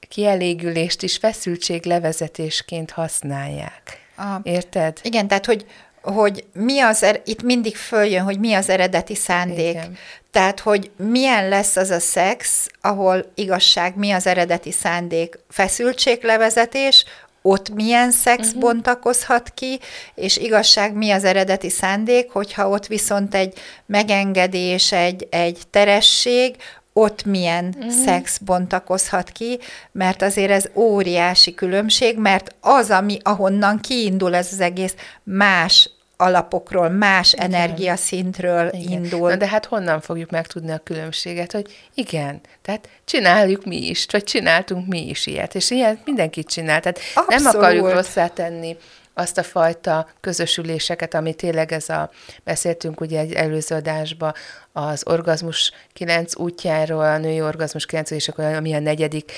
kielégülést 0.10 1.04
is 1.04 1.18
feszültség 1.18 1.86
levezetésként 1.86 2.92
használják. 2.92 4.08
A- 4.18 4.40
Érted? 4.44 5.00
Igen, 5.04 5.28
tehát 5.28 5.46
hogy 5.46 5.66
hogy 6.02 6.46
mi 6.54 6.80
az, 6.80 7.04
er- 7.04 7.28
itt 7.28 7.42
mindig 7.44 7.76
följön, 7.76 8.24
hogy 8.24 8.40
mi 8.40 8.54
az 8.54 8.70
eredeti 8.70 9.16
szándék. 9.16 9.70
Igen. 9.70 9.98
Tehát, 10.32 10.60
hogy 10.60 10.92
milyen 10.98 11.50
lesz 11.50 11.76
az 11.76 11.90
a 11.90 12.00
szex, 12.00 12.68
ahol 12.82 13.32
igazság, 13.36 13.96
mi 13.96 14.12
az 14.12 14.28
eredeti 14.28 14.72
szándék, 14.72 15.40
feszültséglevezetés, 15.50 17.06
ott 17.42 17.70
milyen 17.70 18.12
szex 18.12 18.48
uh-huh. 18.48 18.62
bontakozhat 18.62 19.52
ki, 19.56 19.80
és 20.16 20.38
igazság 20.38 20.94
mi 20.94 21.12
az 21.12 21.24
eredeti 21.24 21.70
szándék, 21.70 22.32
hogyha 22.32 22.70
ott 22.70 22.88
viszont 22.88 23.36
egy 23.36 23.54
megengedés, 23.86 24.92
egy, 24.92 25.28
egy 25.30 25.62
teresség, 25.70 26.56
ott 26.94 27.26
milyen 27.26 27.76
uh-huh. 27.78 27.92
szex 27.92 28.38
bontakozhat 28.38 29.30
ki, 29.30 29.60
mert 29.92 30.22
azért 30.22 30.52
ez 30.52 30.70
óriási 30.74 31.54
különbség, 31.54 32.18
mert 32.18 32.56
az, 32.62 32.90
ami 32.90 33.18
ahonnan 33.24 33.80
kiindul 33.80 34.36
ez 34.36 34.48
az 34.52 34.60
egész, 34.60 34.96
más 35.24 35.90
alapokról, 36.22 36.90
más 36.90 37.34
igen. 37.34 37.54
energiaszintről 37.54 38.70
igen. 38.74 38.92
indul. 38.92 39.30
Na 39.30 39.36
de 39.36 39.48
hát 39.48 39.66
honnan 39.66 40.02
fogjuk 40.02 40.30
megtudni 40.30 40.72
a 40.72 40.78
különbséget, 40.78 41.52
hogy 41.52 41.78
igen, 41.94 42.42
tehát 42.62 42.90
csináljuk 43.06 43.66
mi 43.66 43.88
is, 43.88 44.06
vagy 44.12 44.24
csináltunk 44.24 44.88
mi 44.88 45.10
is 45.10 45.26
ilyet, 45.28 45.56
és 45.56 45.72
ilyet 45.72 45.98
mindenki 46.06 46.44
csinál, 46.44 46.80
tehát 46.80 47.00
Abszolút. 47.16 47.44
nem 47.44 47.56
akarjuk 47.56 47.92
rosszá 47.94 48.28
tenni 48.28 48.78
azt 49.14 49.38
a 49.38 49.44
fajta 49.44 50.08
közösüléseket, 50.20 51.14
ami 51.14 51.34
tényleg 51.34 51.72
ez 51.72 51.90
a, 51.90 52.10
beszéltünk 52.44 53.02
ugye 53.02 53.20
egy 53.20 53.34
előző 53.34 53.76
adásba, 53.76 54.34
az 54.72 55.04
orgazmus 55.06 55.72
kilenc 55.94 56.38
útjáról, 56.38 57.04
a 57.04 57.18
női 57.18 57.42
orgazmus 57.42 57.86
kilenc 57.86 58.12
és 58.12 58.28
akkor 58.28 58.44
ami 58.44 58.74
a 58.74 58.80
negyedik 58.80 59.32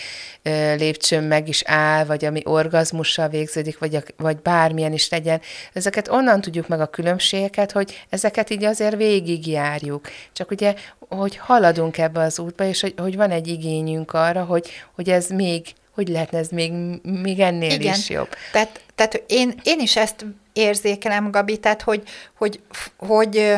lépcsőn 0.78 1.24
meg 1.24 1.48
is 1.48 1.64
áll, 1.66 2.06
vagy 2.06 2.26
ami 2.26 2.42
orgazmussal 2.46 3.28
végződik, 3.28 3.80
vagy, 3.80 3.96
a, 3.96 4.02
vagy 4.18 4.38
bármilyen 4.38 4.94
is 4.94 5.10
legyen. 5.10 5.42
Ezeket 5.74 6.08
onnan 6.08 6.42
tudjuk 6.42 6.68
meg 6.68 6.82
a 6.82 6.88
különbségeket, 6.90 7.72
hogy 7.72 8.06
ezeket 8.10 8.50
így 8.50 8.64
azért 8.64 8.96
végigjárjuk. 8.96 10.10
Csak 10.34 10.52
ugye, 10.52 10.76
hogy 11.00 11.38
haladunk 11.38 11.98
ebbe 11.98 12.20
az 12.20 12.40
útba, 12.40 12.64
és 12.64 12.82
hogy, 12.82 12.94
hogy 12.98 13.16
van 13.16 13.32
egy 13.32 13.48
igényünk 13.48 14.14
arra, 14.14 14.44
hogy, 14.44 14.70
hogy 14.96 15.10
ez 15.10 15.30
még 15.30 15.74
hogy 15.92 16.08
lehetne 16.08 16.38
ez 16.38 16.50
még, 16.50 16.72
még 17.04 17.40
ennél 17.40 17.72
Igen. 17.72 17.94
is 17.94 18.10
jobb. 18.10 18.30
Tehát, 18.52 18.80
tehát 19.08 19.24
én, 19.28 19.54
én 19.64 19.80
is 19.80 19.96
ezt 19.96 20.26
érzékelem, 20.54 21.32
Gabi, 21.32 21.58
tehát 21.58 21.82
hogy, 21.82 22.04
hogy, 22.38 22.60
hogy 22.98 23.56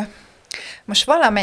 most 0.86 1.06
valami, 1.06 1.42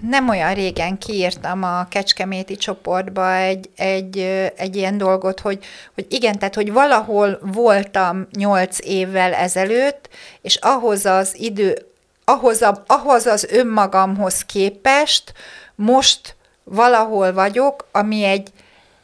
nem 0.00 0.28
olyan 0.28 0.54
régen 0.54 0.98
kiírtam 0.98 1.62
a 1.62 1.88
Kecskeméti 1.88 2.56
csoportba 2.56 3.34
egy, 3.34 3.70
egy, 3.76 4.18
egy 4.56 4.76
ilyen 4.76 4.98
dolgot, 4.98 5.40
hogy, 5.40 5.64
hogy 5.94 6.06
igen, 6.08 6.38
tehát 6.38 6.54
hogy 6.54 6.72
valahol 6.72 7.38
voltam 7.42 8.26
nyolc 8.36 8.78
évvel 8.80 9.34
ezelőtt, 9.34 10.08
és 10.42 10.56
ahhoz 10.56 11.06
az 11.06 11.40
idő, 11.40 11.86
ahhoz, 12.24 12.62
a, 12.62 12.84
ahhoz 12.86 13.26
az 13.26 13.44
önmagamhoz 13.44 14.44
képest 14.44 15.32
most 15.74 16.36
valahol 16.64 17.32
vagyok, 17.32 17.88
ami 17.92 18.24
egy, 18.24 18.48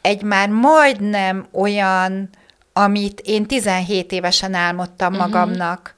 egy 0.00 0.22
már 0.22 0.48
majdnem 0.48 1.46
olyan, 1.52 2.30
amit 2.78 3.20
én 3.24 3.46
17 3.46 4.12
évesen 4.12 4.54
álmodtam 4.54 5.12
uh-huh. 5.12 5.30
magamnak, 5.30 5.94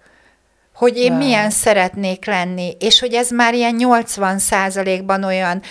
hogy 0.78 0.96
én 0.96 1.10
wow. 1.10 1.18
milyen 1.18 1.50
szeretnék 1.50 2.26
lenni, 2.26 2.76
és 2.80 3.00
hogy 3.00 3.14
ez 3.14 3.30
már 3.30 3.54
ilyen 3.54 3.74
80 3.74 4.38
százalékban 4.38 5.24
olyan, 5.24 5.62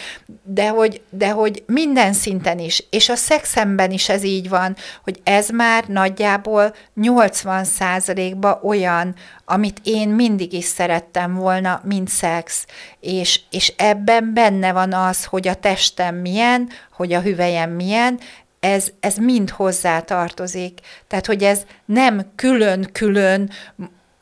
de 0.44 0.70
hogy, 0.70 1.02
de 1.10 1.30
hogy 1.30 1.64
minden 1.66 2.14
szinten 2.14 2.60
is, 2.60 2.84
és 2.90 3.10
a 3.10 3.16
szexemben 3.16 3.92
is 3.92 4.10
ez 4.10 4.24
így 4.24 4.50
van, 4.50 4.76
hogy 5.04 5.20
ez 5.24 5.50
már 5.50 5.84
nagyjából 5.88 6.76
80 6.94 7.64
százalékban 7.64 8.60
olyan, 8.64 9.16
amit 9.46 9.80
én 9.84 10.10
mindig 10.10 10.54
is 10.54 10.66
szerettem 10.66 11.34
volna, 11.34 11.82
mint 11.84 12.10
szex, 12.10 12.66
és, 13.00 13.42
és 13.52 13.74
ebben 13.78 14.34
benne 14.34 14.72
van 14.72 14.94
az, 14.94 15.26
hogy 15.26 15.48
a 15.48 15.54
testem 15.54 16.16
milyen, 16.16 16.70
hogy 16.92 17.14
a 17.14 17.22
hüvelyem 17.22 17.72
milyen, 17.72 18.20
ez, 18.60 18.88
ez 19.00 19.16
mind 19.16 19.50
hozzá 19.50 20.00
tartozik. 20.00 20.80
Tehát, 21.08 21.26
hogy 21.26 21.44
ez 21.44 21.62
nem 21.86 22.32
külön-külön 22.36 23.50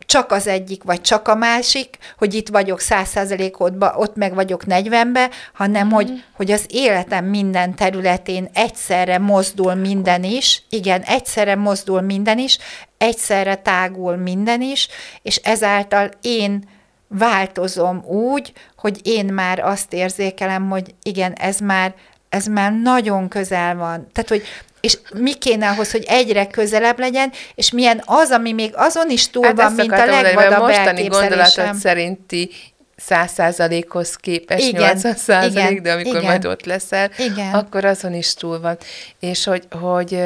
csak 0.05 0.31
az 0.31 0.47
egyik, 0.47 0.83
vagy 0.83 1.01
csak 1.01 1.27
a 1.27 1.35
másik, 1.35 1.97
hogy 2.17 2.33
itt 2.33 2.49
vagyok 2.49 2.79
száz 2.79 3.07
százalékodba, 3.07 3.95
ott 3.97 4.15
meg 4.15 4.33
vagyok 4.33 4.65
negyvenbe, 4.65 5.29
hanem 5.53 5.87
mm. 5.87 5.91
hogy, 5.91 6.23
hogy 6.33 6.51
az 6.51 6.65
életem 6.67 7.25
minden 7.25 7.75
területén 7.75 8.49
egyszerre 8.53 9.17
mozdul 9.19 9.73
minden 9.73 10.23
is, 10.23 10.63
igen, 10.69 11.01
egyszerre 11.01 11.55
mozdul 11.55 12.01
minden 12.01 12.37
is, 12.37 12.57
egyszerre 12.97 13.55
tágul 13.55 14.15
minden 14.15 14.61
is, 14.61 14.87
és 15.21 15.35
ezáltal 15.35 16.09
én 16.21 16.63
változom 17.07 18.03
úgy, 18.05 18.53
hogy 18.77 18.99
én 19.03 19.25
már 19.25 19.59
azt 19.59 19.93
érzékelem, 19.93 20.69
hogy 20.69 20.95
igen, 21.03 21.33
ez 21.33 21.59
már, 21.59 21.93
ez 22.35 22.45
már 22.45 22.73
nagyon 22.73 23.27
közel 23.27 23.75
van. 23.75 24.07
Tehát, 24.11 24.29
hogy 24.29 24.43
és 24.79 24.97
mi 25.13 25.33
kéne 25.33 25.69
ahhoz, 25.69 25.91
hogy 25.91 26.03
egyre 26.07 26.47
közelebb 26.47 26.99
legyen, 26.99 27.31
és 27.55 27.71
milyen 27.71 28.01
az, 28.05 28.31
ami 28.31 28.53
még 28.53 28.71
azon 28.75 29.09
is 29.09 29.29
túl 29.29 29.45
hát 29.45 29.55
van, 29.55 29.71
mint 29.71 29.91
a 29.91 30.05
legvadabb 30.05 30.59
mostani 30.59 31.07
gondolatod 31.07 31.75
szerinti 31.75 32.51
száz 32.95 33.31
százalékhoz 33.31 34.15
képest 34.15 34.67
igen, 34.67 34.93
80 34.93 35.15
százalék, 35.15 35.81
de 35.81 35.91
amikor 35.91 36.15
igen, 36.15 36.23
majd 36.23 36.45
ott 36.45 36.65
leszel, 36.65 37.11
igen. 37.17 37.53
akkor 37.53 37.85
azon 37.85 38.13
is 38.13 38.33
túl 38.33 38.59
van. 38.59 38.77
És 39.19 39.43
hogy, 39.43 39.67
hogy 39.79 40.21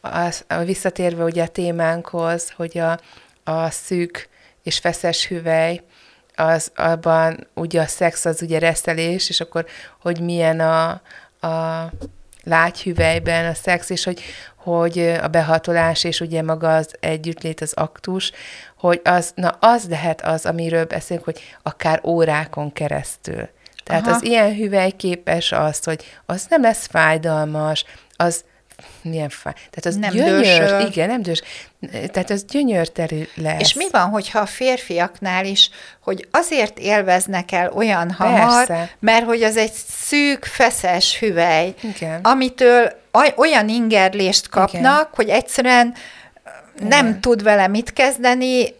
az, 0.00 0.44
visszatérve 0.64 1.24
ugye 1.24 1.42
a 1.42 1.48
témánkhoz, 1.48 2.52
hogy 2.56 2.78
a, 2.78 3.00
a 3.50 3.70
szűk 3.70 4.28
és 4.62 4.78
feszes 4.78 5.26
hüvely, 5.26 5.82
az 6.36 6.70
abban 6.74 7.46
ugye 7.54 7.80
a 7.80 7.86
szex 7.86 8.24
az 8.24 8.42
ugye 8.42 8.58
reszelés, 8.58 9.28
és 9.28 9.40
akkor 9.40 9.66
hogy 10.00 10.20
milyen 10.20 10.60
a, 10.60 11.00
a 11.46 11.90
lágyhüvelyben 12.44 13.50
a 13.50 13.54
szex, 13.54 13.90
és 13.90 14.04
hogy, 14.04 14.20
hogy 14.56 14.98
a 14.98 15.28
behatolás, 15.28 16.04
és 16.04 16.20
ugye 16.20 16.42
maga 16.42 16.74
az 16.74 16.94
együttlét, 17.00 17.60
az 17.60 17.72
aktus, 17.72 18.32
hogy 18.78 19.00
az, 19.04 19.32
na 19.34 19.48
az 19.48 19.88
lehet 19.88 20.22
az, 20.22 20.46
amiről 20.46 20.84
beszélünk, 20.84 21.24
hogy 21.24 21.40
akár 21.62 22.00
órákon 22.04 22.72
keresztül. 22.72 23.48
Tehát 23.84 24.06
Aha. 24.06 24.14
az 24.14 24.22
ilyen 24.22 24.54
hüvely 24.54 24.90
képes 24.90 25.52
azt, 25.52 25.84
hogy 25.84 26.04
az 26.26 26.46
nem 26.48 26.62
lesz 26.62 26.86
fájdalmas, 26.86 27.84
az 28.16 28.44
milyen 29.02 29.28
fáj. 29.28 29.52
Tehát 29.52 29.84
az 29.84 29.96
nem 29.96 30.10
gyönyör, 30.10 30.40
dősöl. 30.40 30.80
igen, 30.80 31.08
nem 31.08 31.22
dős. 31.22 31.42
Tehát 31.90 32.30
az 32.30 32.44
gyönyörterű 32.44 33.22
lesz. 33.34 33.60
És 33.60 33.74
mi 33.74 33.86
van, 33.90 34.08
hogyha 34.08 34.38
a 34.38 34.46
férfiaknál 34.46 35.44
is, 35.44 35.70
hogy 36.00 36.28
azért 36.30 36.78
élveznek 36.78 37.52
el 37.52 37.72
olyan 37.72 38.10
hamar, 38.10 38.66
Persze. 38.66 38.90
mert 38.98 39.24
hogy 39.24 39.42
az 39.42 39.56
egy 39.56 39.72
szűk, 39.88 40.44
feszes 40.44 41.18
hüvely, 41.18 41.74
igen. 41.82 42.20
amitől 42.22 42.92
olyan 43.36 43.68
ingerlést 43.68 44.48
kapnak, 44.48 44.72
igen. 44.82 45.08
hogy 45.14 45.28
egyszerűen 45.28 45.94
igen. 46.76 46.88
nem 46.88 47.20
tud 47.20 47.42
vele 47.42 47.66
mit 47.66 47.92
kezdeni, 47.92 48.74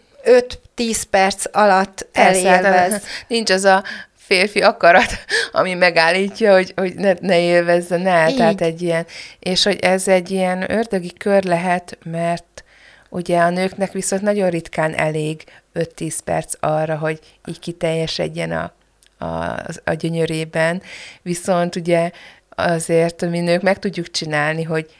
5-10 0.76 1.02
perc 1.10 1.44
alatt 1.52 2.06
hát 2.12 2.26
elélvez. 2.26 3.02
Nincs 3.26 3.50
az 3.50 3.64
a 3.64 3.82
férfi 4.26 4.60
akarat, 4.60 5.18
ami 5.52 5.74
megállítja, 5.74 6.52
hogy, 6.52 6.72
hogy 6.76 6.94
ne, 6.94 7.12
ne 7.20 7.40
élvezzen 7.40 8.06
el. 8.06 8.28
Így. 8.28 8.36
Tehát 8.36 8.60
egy 8.60 8.82
ilyen, 8.82 9.06
és 9.38 9.64
hogy 9.64 9.78
ez 9.80 10.08
egy 10.08 10.30
ilyen 10.30 10.70
ördögi 10.70 11.12
kör 11.12 11.44
lehet, 11.44 11.98
mert 12.04 12.64
ugye 13.08 13.38
a 13.38 13.50
nőknek 13.50 13.92
viszont 13.92 14.22
nagyon 14.22 14.50
ritkán 14.50 14.94
elég 14.94 15.44
5-10 15.74 16.18
perc 16.24 16.54
arra, 16.60 16.96
hogy 16.96 17.18
így 17.44 17.58
kiteljesedjen 17.58 18.52
a, 18.52 18.72
a, 19.24 19.62
a 19.84 19.92
gyönyörében, 19.92 20.82
viszont 21.22 21.76
ugye 21.76 22.10
azért 22.48 23.30
mi 23.30 23.40
nők 23.40 23.62
meg 23.62 23.78
tudjuk 23.78 24.10
csinálni, 24.10 24.62
hogy 24.62 24.90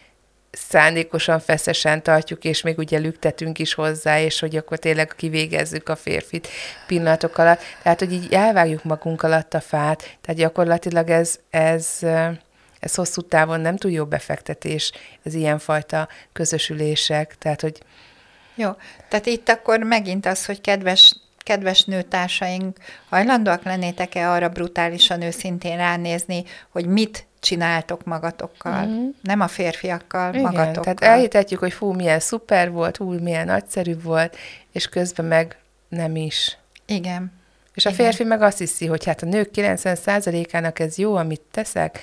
szándékosan 0.57 1.41
feszesen 1.41 2.03
tartjuk, 2.03 2.45
és 2.45 2.63
még 2.63 2.79
ugye 2.79 2.99
lüktetünk 2.99 3.59
is 3.59 3.75
hozzá, 3.75 4.21
és 4.21 4.41
hogy 4.41 4.57
akkor 4.57 4.79
tényleg 4.79 5.13
kivégezzük 5.17 5.89
a 5.89 5.97
férfit 5.97 6.49
pillanatok 6.87 7.39
alatt. 7.39 7.61
Tehát, 7.83 7.99
hogy 7.99 8.13
így 8.13 8.33
elvágjuk 8.33 8.85
magunk 8.85 9.23
alatt 9.23 9.55
a 9.55 9.61
fát, 9.61 10.17
tehát 10.21 10.41
gyakorlatilag 10.41 11.11
ez, 11.11 11.39
ez, 11.51 11.99
ez 12.79 12.95
hosszú 12.95 13.21
távon 13.21 13.61
nem 13.61 13.77
túl 13.77 13.91
jó 13.91 14.05
befektetés, 14.05 14.93
ez 15.23 15.35
ilyenfajta 15.35 16.09
közösülések, 16.33 17.39
tehát, 17.39 17.61
hogy 17.61 17.83
jó, 18.55 18.71
tehát 19.09 19.27
itt 19.27 19.49
akkor 19.49 19.79
megint 19.79 20.27
az, 20.27 20.47
hogy 20.47 20.61
kedves 20.61 21.15
kedves 21.39 21.85
nőtársaink, 21.85 22.77
hajlandóak 23.09 23.63
lennétek-e 23.63 24.31
arra 24.31 24.49
brutálisan 24.49 25.23
őszintén 25.23 25.77
ránézni, 25.77 26.45
hogy 26.71 26.87
mit 26.87 27.27
csináltok 27.47 28.05
magatokkal, 28.05 28.87
mm-hmm. 28.87 29.09
nem 29.23 29.41
a 29.41 29.49
férfiakkal, 29.49 30.35
Igen, 30.35 30.43
magatokkal. 30.43 30.95
Tehát 30.95 31.15
elhitetjük, 31.15 31.61
hogy 31.61 31.73
fú, 31.73 31.93
milyen 31.93 32.21
szuper 32.21 32.71
volt, 32.71 32.97
hú, 32.97 33.13
milyen 33.13 33.47
nagyszerű 33.47 34.01
volt, 34.03 34.37
és 34.73 34.89
közben 34.89 35.27
meg 35.27 35.57
nem 35.89 36.17
is. 36.17 36.59
Igen. 36.87 37.33
És 37.75 37.87
a 37.87 37.91
Igen. 37.91 38.05
férfi 38.05 38.25
meg 38.25 38.43
azt 38.43 38.59
hiszi, 38.59 38.87
hogy 38.87 39.05
hát 39.05 39.23
a 39.23 39.27
nők 39.27 39.51
90%-ának 39.55 40.79
ez 40.79 40.99
jó, 40.99 41.15
amit 41.15 41.41
teszek, 41.51 41.99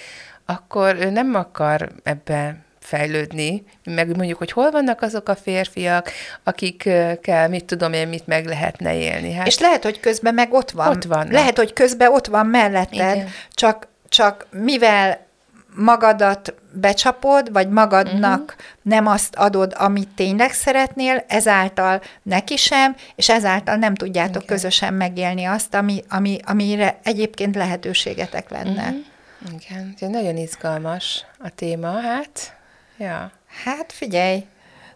akkor 0.45 0.95
ő 0.95 1.10
nem 1.10 1.36
akar 1.36 1.91
ebbe 2.03 2.58
fejlődni, 2.79 3.63
meg 3.84 4.15
mondjuk, 4.15 4.38
hogy 4.38 4.51
hol 4.51 4.71
vannak 4.71 5.01
azok 5.01 5.29
a 5.29 5.36
férfiak, 5.36 6.12
akikkel, 6.43 7.49
mit 7.49 7.65
tudom 7.65 7.93
én, 7.93 8.08
mit 8.08 8.27
meg 8.27 8.45
lehetne 8.45 8.95
élni. 8.95 9.34
Hát, 9.34 9.47
és 9.47 9.60
lehet, 9.60 9.84
hogy 9.84 9.99
közben 9.99 10.34
meg 10.34 10.53
ott 10.53 10.71
van. 10.71 10.88
Ott 10.88 11.03
vannak. 11.03 11.32
Lehet, 11.32 11.58
hogy 11.58 11.73
közben 11.73 12.12
ott 12.12 12.27
van 12.27 12.45
melletted, 12.45 13.15
Igen. 13.15 13.27
csak, 13.53 13.88
csak 14.10 14.47
mivel 14.51 15.32
magadat 15.75 16.53
becsapod, 16.71 17.51
vagy 17.51 17.69
magadnak 17.69 18.39
uh-huh. 18.41 18.55
nem 18.81 19.07
azt 19.07 19.36
adod, 19.36 19.73
amit 19.77 20.09
tényleg 20.15 20.51
szeretnél, 20.51 21.23
ezáltal 21.27 22.01
neki 22.23 22.55
sem, 22.57 22.95
és 23.15 23.29
ezáltal 23.29 23.75
nem 23.75 23.95
tudjátok 23.95 24.43
Igen. 24.43 24.55
közösen 24.55 24.93
megélni 24.93 25.45
azt, 25.45 25.73
ami, 25.73 26.03
ami, 26.09 26.39
amire 26.45 26.99
egyébként 27.03 27.55
lehetőségetek 27.55 28.49
lenne. 28.49 28.83
Uh-huh. 28.83 29.12
Igen, 29.62 29.95
nagyon 30.12 30.38
izgalmas 30.38 31.25
a 31.39 31.49
téma, 31.49 31.99
hát, 32.01 32.57
ja. 32.97 33.31
Hát 33.63 33.91
figyelj, 33.91 34.45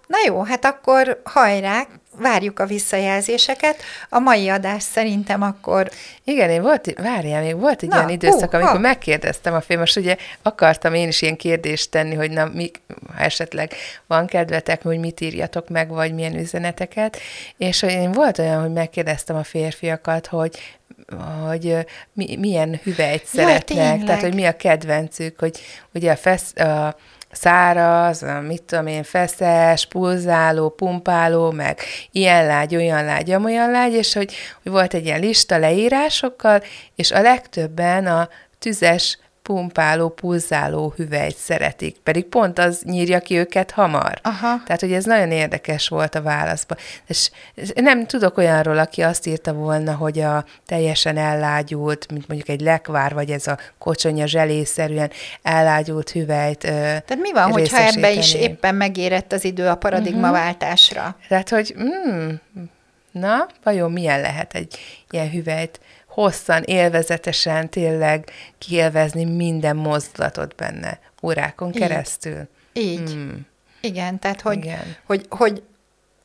na 0.08 0.18
jó, 0.26 0.44
hát 0.44 0.66
akkor 0.66 1.22
hajrá, 1.24 1.88
várjuk 2.20 2.60
a 2.60 2.66
visszajelzéseket. 2.66 3.82
A 4.10 4.20
mai 4.20 4.50
adás 4.50 4.84
szerintem 4.84 5.42
akkor... 5.42 5.90
Igen, 6.24 6.50
én 6.50 6.62
volt, 6.62 6.94
várjál, 7.02 7.42
még 7.42 7.60
volt 7.60 7.84
egy 7.84 7.90
na, 7.90 7.96
olyan 7.96 8.10
időszak, 8.10 8.48
uh, 8.48 8.54
amikor 8.54 8.76
ha. 8.76 8.80
megkérdeztem 8.80 9.54
a 9.54 9.62
film, 9.62 9.80
most 9.80 9.98
ugye 9.98 10.16
akartam 10.42 10.94
én 10.94 11.08
is 11.08 11.22
ilyen 11.22 11.36
kérdést 11.36 11.92
tenni, 11.92 12.16
hogy 12.16 12.32
na, 12.32 12.50
mi, 12.54 12.72
ha 13.16 13.24
esetleg 13.24 13.72
van 14.08 14.28
kedvetek, 14.28 14.82
hogy 14.84 15.00
mit 15.00 15.22
írjatok 15.22 15.70
meg, 15.70 15.90
vagy 15.90 16.14
milyen 16.14 16.40
üzeneteket, 16.40 17.18
és 17.58 17.82
én 17.82 18.12
volt 18.12 18.40
olyan, 18.40 18.62
hogy 18.62 18.74
megkérdeztem 18.74 19.36
a 19.36 19.44
férfiakat, 19.44 20.28
hogy 20.28 20.60
hogy 21.48 21.86
mi, 22.14 22.36
milyen 22.40 22.80
hüvelyt 22.84 23.22
ja, 23.22 23.28
szeretnek, 23.28 23.64
tényleg. 23.64 24.04
tehát 24.04 24.22
hogy 24.22 24.34
mi 24.34 24.46
a 24.46 24.56
kedvencük, 24.56 25.40
hogy 25.40 25.60
ugye 25.94 26.12
a, 26.12 26.16
fesz, 26.16 26.56
a 26.56 26.96
száraz, 27.32 28.26
mit 28.48 28.64
tudom 28.64 28.88
én, 28.88 29.04
feszes, 29.04 29.86
pulzáló, 29.86 30.70
pumpáló, 30.70 31.52
meg 31.52 31.80
ilyen 32.12 32.46
lágy, 32.46 32.76
olyan 32.76 33.06
lágy, 33.06 33.34
olyan 33.34 33.72
lágy, 33.72 33.94
és 33.94 34.14
hogy, 34.14 34.34
hogy 34.64 34.72
volt 34.72 34.94
egy 34.94 35.06
ilyen 35.06 35.20
lista 35.20 35.58
leírásokkal, 35.58 36.64
és 36.96 37.12
a 37.12 37.22
legtöbben 37.22 38.08
a 38.08 38.30
tüzes, 38.60 39.18
pumpáló, 39.48 40.10
pulzáló 40.10 40.94
hüvelyt 40.96 41.36
szeretik, 41.36 41.98
pedig 42.04 42.26
pont 42.26 42.60
az 42.60 42.82
nyírja 42.82 43.20
ki 43.20 43.38
őket 43.38 43.72
hamar. 43.72 44.20
Aha. 44.22 44.62
Tehát, 44.66 44.80
hogy 44.80 44.94
ez 44.94 45.06
nagyon 45.06 45.32
érdekes 45.32 45.88
volt 45.88 46.16
a 46.16 46.22
válaszban. 46.22 46.78
És 47.06 47.30
nem 47.76 48.06
tudok 48.06 48.38
olyanról, 48.38 48.78
aki 48.78 49.02
azt 49.02 49.28
írta 49.28 49.54
volna, 49.54 49.94
hogy 49.96 50.20
a 50.20 50.46
teljesen 50.66 51.18
ellágyult, 51.18 52.12
mint 52.12 52.28
mondjuk 52.28 52.50
egy 52.50 52.62
lekvár, 52.62 53.14
vagy 53.14 53.30
ez 53.30 53.48
a 53.48 53.58
kocsonya 53.78 54.26
zselészerűen 54.26 55.12
ellágyult 55.42 56.10
hüvelyt 56.10 56.60
Tehát 56.60 57.18
mi 57.20 57.32
van, 57.34 57.52
hogyha 57.52 57.78
ebbe 57.78 58.12
is 58.12 58.34
éppen 58.34 58.76
megérett 58.76 59.34
az 59.34 59.44
idő 59.44 59.68
a 59.68 59.76
paradigmaváltásra? 59.76 61.02
Uh-huh. 61.02 61.28
Tehát, 61.28 61.50
hogy 61.50 61.76
mm, 61.80 62.30
na, 63.12 63.48
vajon 63.64 63.92
milyen 63.92 64.22
lehet 64.22 64.54
egy 64.54 64.78
ilyen 65.10 65.30
hüvelyt 65.30 65.80
hosszan, 66.22 66.64
élvezetesen 66.64 67.70
tényleg 67.70 68.30
kielvezni 68.58 69.26
minden 69.26 69.76
mozdulatot 69.76 70.56
benne 70.56 71.00
órákon 71.22 71.68
Így. 71.68 71.78
keresztül. 71.78 72.48
Így. 72.74 73.12
Hmm. 73.12 73.46
Igen, 73.82 74.20
tehát 74.20 74.42
hogy, 74.42 74.58
Igen. 74.58 74.96
Hogy, 75.06 75.26
hogy 75.30 75.64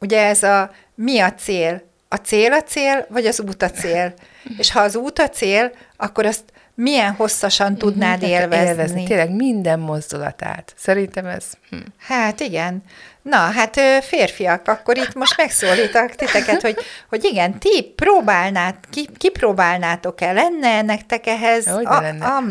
ugye 0.00 0.26
ez 0.26 0.42
a 0.42 0.70
mi 0.94 1.20
a 1.20 1.32
cél? 1.34 1.82
A 2.08 2.16
cél 2.16 2.52
a 2.52 2.62
cél, 2.62 3.06
vagy 3.08 3.26
az 3.26 3.40
út 3.40 3.62
a 3.62 3.70
cél? 3.70 4.14
És 4.58 4.72
ha 4.72 4.80
az 4.80 4.96
út 4.96 5.18
a 5.18 5.28
cél, 5.28 5.72
akkor 5.96 6.26
azt 6.26 6.44
milyen 6.74 7.12
hosszasan 7.12 7.76
tudnád 7.76 8.20
Mindent 8.20 8.42
élvezni. 8.42 8.68
élvezni. 8.68 9.04
Tényleg 9.04 9.30
minden 9.30 9.80
mozdulatát. 9.80 10.72
Szerintem 10.76 11.26
ez... 11.26 11.44
Hm. 11.70 11.76
Hát 11.98 12.40
igen. 12.40 12.82
Na, 13.22 13.36
hát 13.36 13.80
férfiak, 14.00 14.68
akkor 14.68 14.96
itt 14.96 15.14
most 15.14 15.36
megszólítak 15.36 16.14
titeket, 16.14 16.60
hogy, 16.62 16.76
hogy 17.08 17.24
igen, 17.24 17.58
ti 17.58 17.82
próbálnát, 17.82 18.76
ki, 18.90 19.08
kipróbálnátok 19.16 20.20
el, 20.20 20.34
lenne 20.34 20.82
nektek 20.82 21.26
ehhez? 21.26 21.68
Hogy 21.68 21.86
a, 21.86 22.00
lenne. 22.00 22.26
A, 22.26 22.42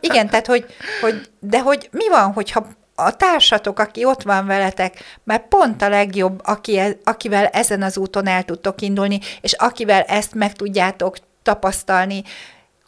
igen, 0.00 0.28
tehát 0.28 0.46
hogy, 0.46 0.66
hogy, 1.00 1.30
de 1.38 1.60
hogy 1.60 1.88
mi 1.92 2.08
van, 2.08 2.32
hogyha 2.32 2.66
a 2.94 3.16
társatok, 3.16 3.78
aki 3.78 4.04
ott 4.04 4.22
van 4.22 4.46
veletek, 4.46 5.18
mert 5.24 5.48
pont 5.48 5.82
a 5.82 5.88
legjobb, 5.88 6.40
aki, 6.44 6.78
e, 6.78 6.96
akivel 7.04 7.46
ezen 7.46 7.82
az 7.82 7.96
úton 7.96 8.26
el 8.26 8.42
tudtok 8.42 8.80
indulni, 8.80 9.20
és 9.40 9.52
akivel 9.52 10.02
ezt 10.02 10.34
meg 10.34 10.52
tudjátok 10.52 11.16
tapasztalni, 11.42 12.22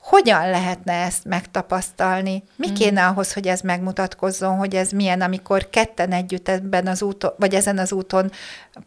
hogyan 0.07 0.51
lehetne 0.51 0.93
ezt 0.93 1.25
megtapasztalni? 1.25 2.43
Mi 2.57 2.71
mm. 2.71 2.75
kéne 2.75 3.07
ahhoz, 3.07 3.33
hogy 3.33 3.47
ez 3.47 3.61
megmutatkozzon, 3.61 4.57
hogy 4.57 4.75
ez 4.75 4.91
milyen, 4.91 5.21
amikor 5.21 5.71
ketten 5.71 6.13
együtt 6.13 6.49
ebben 6.49 6.87
az 6.87 7.03
úton, 7.03 7.33
vagy 7.39 7.55
ezen 7.55 7.79
az 7.79 7.93
úton 7.93 8.31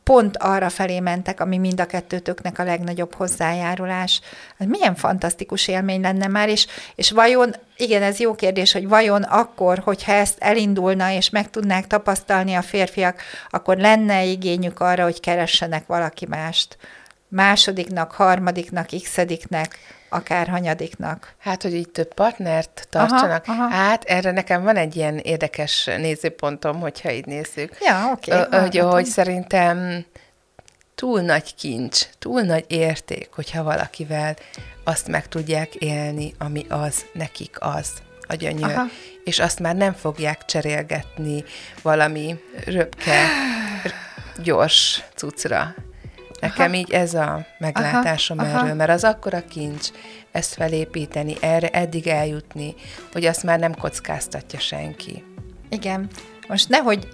pont 0.03 0.37
arra 0.37 0.69
felé 0.69 0.99
mentek, 0.99 1.39
ami 1.39 1.57
mind 1.57 1.79
a 1.79 1.85
kettőtöknek 1.85 2.59
a 2.59 2.63
legnagyobb 2.63 3.13
hozzájárulás. 3.13 4.21
Ez 4.57 4.67
milyen 4.67 4.95
fantasztikus 4.95 5.67
élmény 5.67 6.01
lenne 6.01 6.27
már, 6.27 6.49
és, 6.49 6.67
és 6.95 7.11
vajon, 7.11 7.55
igen, 7.75 8.03
ez 8.03 8.19
jó 8.19 8.35
kérdés, 8.35 8.71
hogy 8.71 8.87
vajon 8.87 9.23
akkor, 9.23 9.79
hogyha 9.79 10.11
ezt 10.11 10.37
elindulna, 10.39 11.11
és 11.11 11.29
meg 11.29 11.49
tudnák 11.49 11.87
tapasztalni 11.87 12.53
a 12.53 12.61
férfiak, 12.61 13.21
akkor 13.49 13.77
lenne 13.77 14.23
igényük 14.23 14.79
arra, 14.79 15.03
hogy 15.03 15.19
keressenek 15.19 15.85
valaki 15.85 16.25
mást 16.25 16.77
másodiknak, 17.27 18.11
harmadiknak, 18.11 18.87
x-ediknek, 19.03 19.77
akár 20.09 20.47
hanyadiknak. 20.47 21.33
Hát, 21.37 21.61
hogy 21.61 21.73
így 21.73 21.89
több 21.89 22.13
partnert 22.13 22.87
tartsanak. 22.89 23.43
Aha, 23.47 23.63
aha. 23.63 23.75
Hát, 23.75 24.03
erre 24.03 24.31
nekem 24.31 24.63
van 24.63 24.75
egy 24.75 24.95
ilyen 24.95 25.17
érdekes 25.17 25.85
nézőpontom, 25.85 26.79
hogyha 26.79 27.11
így 27.11 27.25
nézzük. 27.25 27.77
Ja, 27.79 28.09
oké. 28.11 28.39
Okay, 28.39 28.59
hogy, 28.59 28.77
hogy 28.77 29.05
szerintem 29.05 30.05
túl 30.95 31.21
nagy 31.21 31.55
kincs, 31.55 32.05
túl 32.19 32.41
nagy 32.41 32.65
érték, 32.67 33.29
hogyha 33.31 33.63
valakivel 33.63 34.35
azt 34.83 35.07
meg 35.07 35.27
tudják 35.27 35.75
élni, 35.75 36.33
ami 36.37 36.65
az, 36.69 37.05
nekik 37.13 37.55
az, 37.59 37.89
a 38.27 38.35
gyönyör. 38.35 38.71
Aha. 38.71 38.85
És 39.23 39.39
azt 39.39 39.59
már 39.59 39.75
nem 39.75 39.93
fogják 39.93 40.45
cserélgetni 40.45 41.43
valami 41.81 42.39
röpke, 42.65 43.25
gyors 44.43 45.03
cuccra. 45.15 45.75
Nekem 46.41 46.65
aha. 46.65 46.73
így 46.73 46.91
ez 46.91 47.13
a 47.13 47.45
meglátásom 47.57 48.39
aha, 48.39 48.47
erről, 48.47 48.59
aha. 48.59 48.73
mert 48.73 48.89
az 48.89 49.03
akkora 49.03 49.43
kincs 49.49 49.87
ezt 50.31 50.53
felépíteni, 50.53 51.35
erre 51.41 51.67
eddig 51.67 52.07
eljutni, 52.07 52.75
hogy 53.11 53.25
azt 53.25 53.43
már 53.43 53.59
nem 53.59 53.75
kockáztatja 53.75 54.59
senki. 54.59 55.23
Igen. 55.69 56.07
Most 56.47 56.69
nehogy 56.69 57.07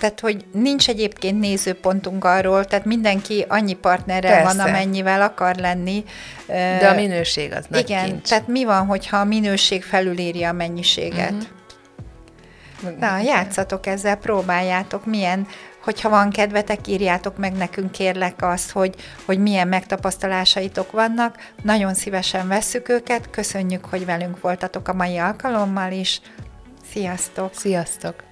tehát, 0.00 0.20
hogy 0.20 0.44
nincs 0.52 0.88
egyébként 0.88 1.40
nézőpontunk 1.40 2.24
arról, 2.24 2.64
tehát 2.64 2.84
mindenki 2.84 3.44
annyi 3.48 3.72
partnerrel 3.72 4.42
Persze. 4.42 4.56
van, 4.56 4.68
amennyivel 4.68 5.22
akar 5.22 5.56
lenni. 5.56 6.04
De 6.46 6.88
a 6.88 6.94
minőség 6.94 7.52
az 7.52 7.64
nagy 7.68 7.80
Igen, 7.80 8.04
kincs. 8.04 8.28
tehát 8.28 8.46
mi 8.46 8.64
van, 8.64 8.86
hogyha 8.86 9.16
a 9.16 9.24
minőség 9.24 9.82
felülírja 9.82 10.48
a 10.48 10.52
mennyiséget? 10.52 11.32
Uh-huh. 12.82 12.98
Na, 12.98 13.18
játszatok 13.18 13.86
ezzel, 13.86 14.16
próbáljátok, 14.16 15.06
milyen 15.06 15.46
Hogyha 15.82 16.08
van 16.08 16.30
kedvetek, 16.30 16.86
írjátok 16.86 17.36
meg 17.36 17.52
nekünk 17.52 17.90
kérlek 17.90 18.34
azt, 18.42 18.70
hogy, 18.70 18.94
hogy 19.24 19.38
milyen 19.38 19.68
megtapasztalásaitok 19.68 20.90
vannak. 20.90 21.52
Nagyon 21.62 21.94
szívesen 21.94 22.48
vesszük 22.48 22.88
őket. 22.88 23.30
Köszönjük, 23.30 23.84
hogy 23.84 24.04
velünk 24.04 24.40
voltatok 24.40 24.88
a 24.88 24.94
mai 24.94 25.18
alkalommal 25.18 25.92
is. 25.92 26.20
Sziasztok! 26.92 27.54
Sziasztok! 27.54 28.29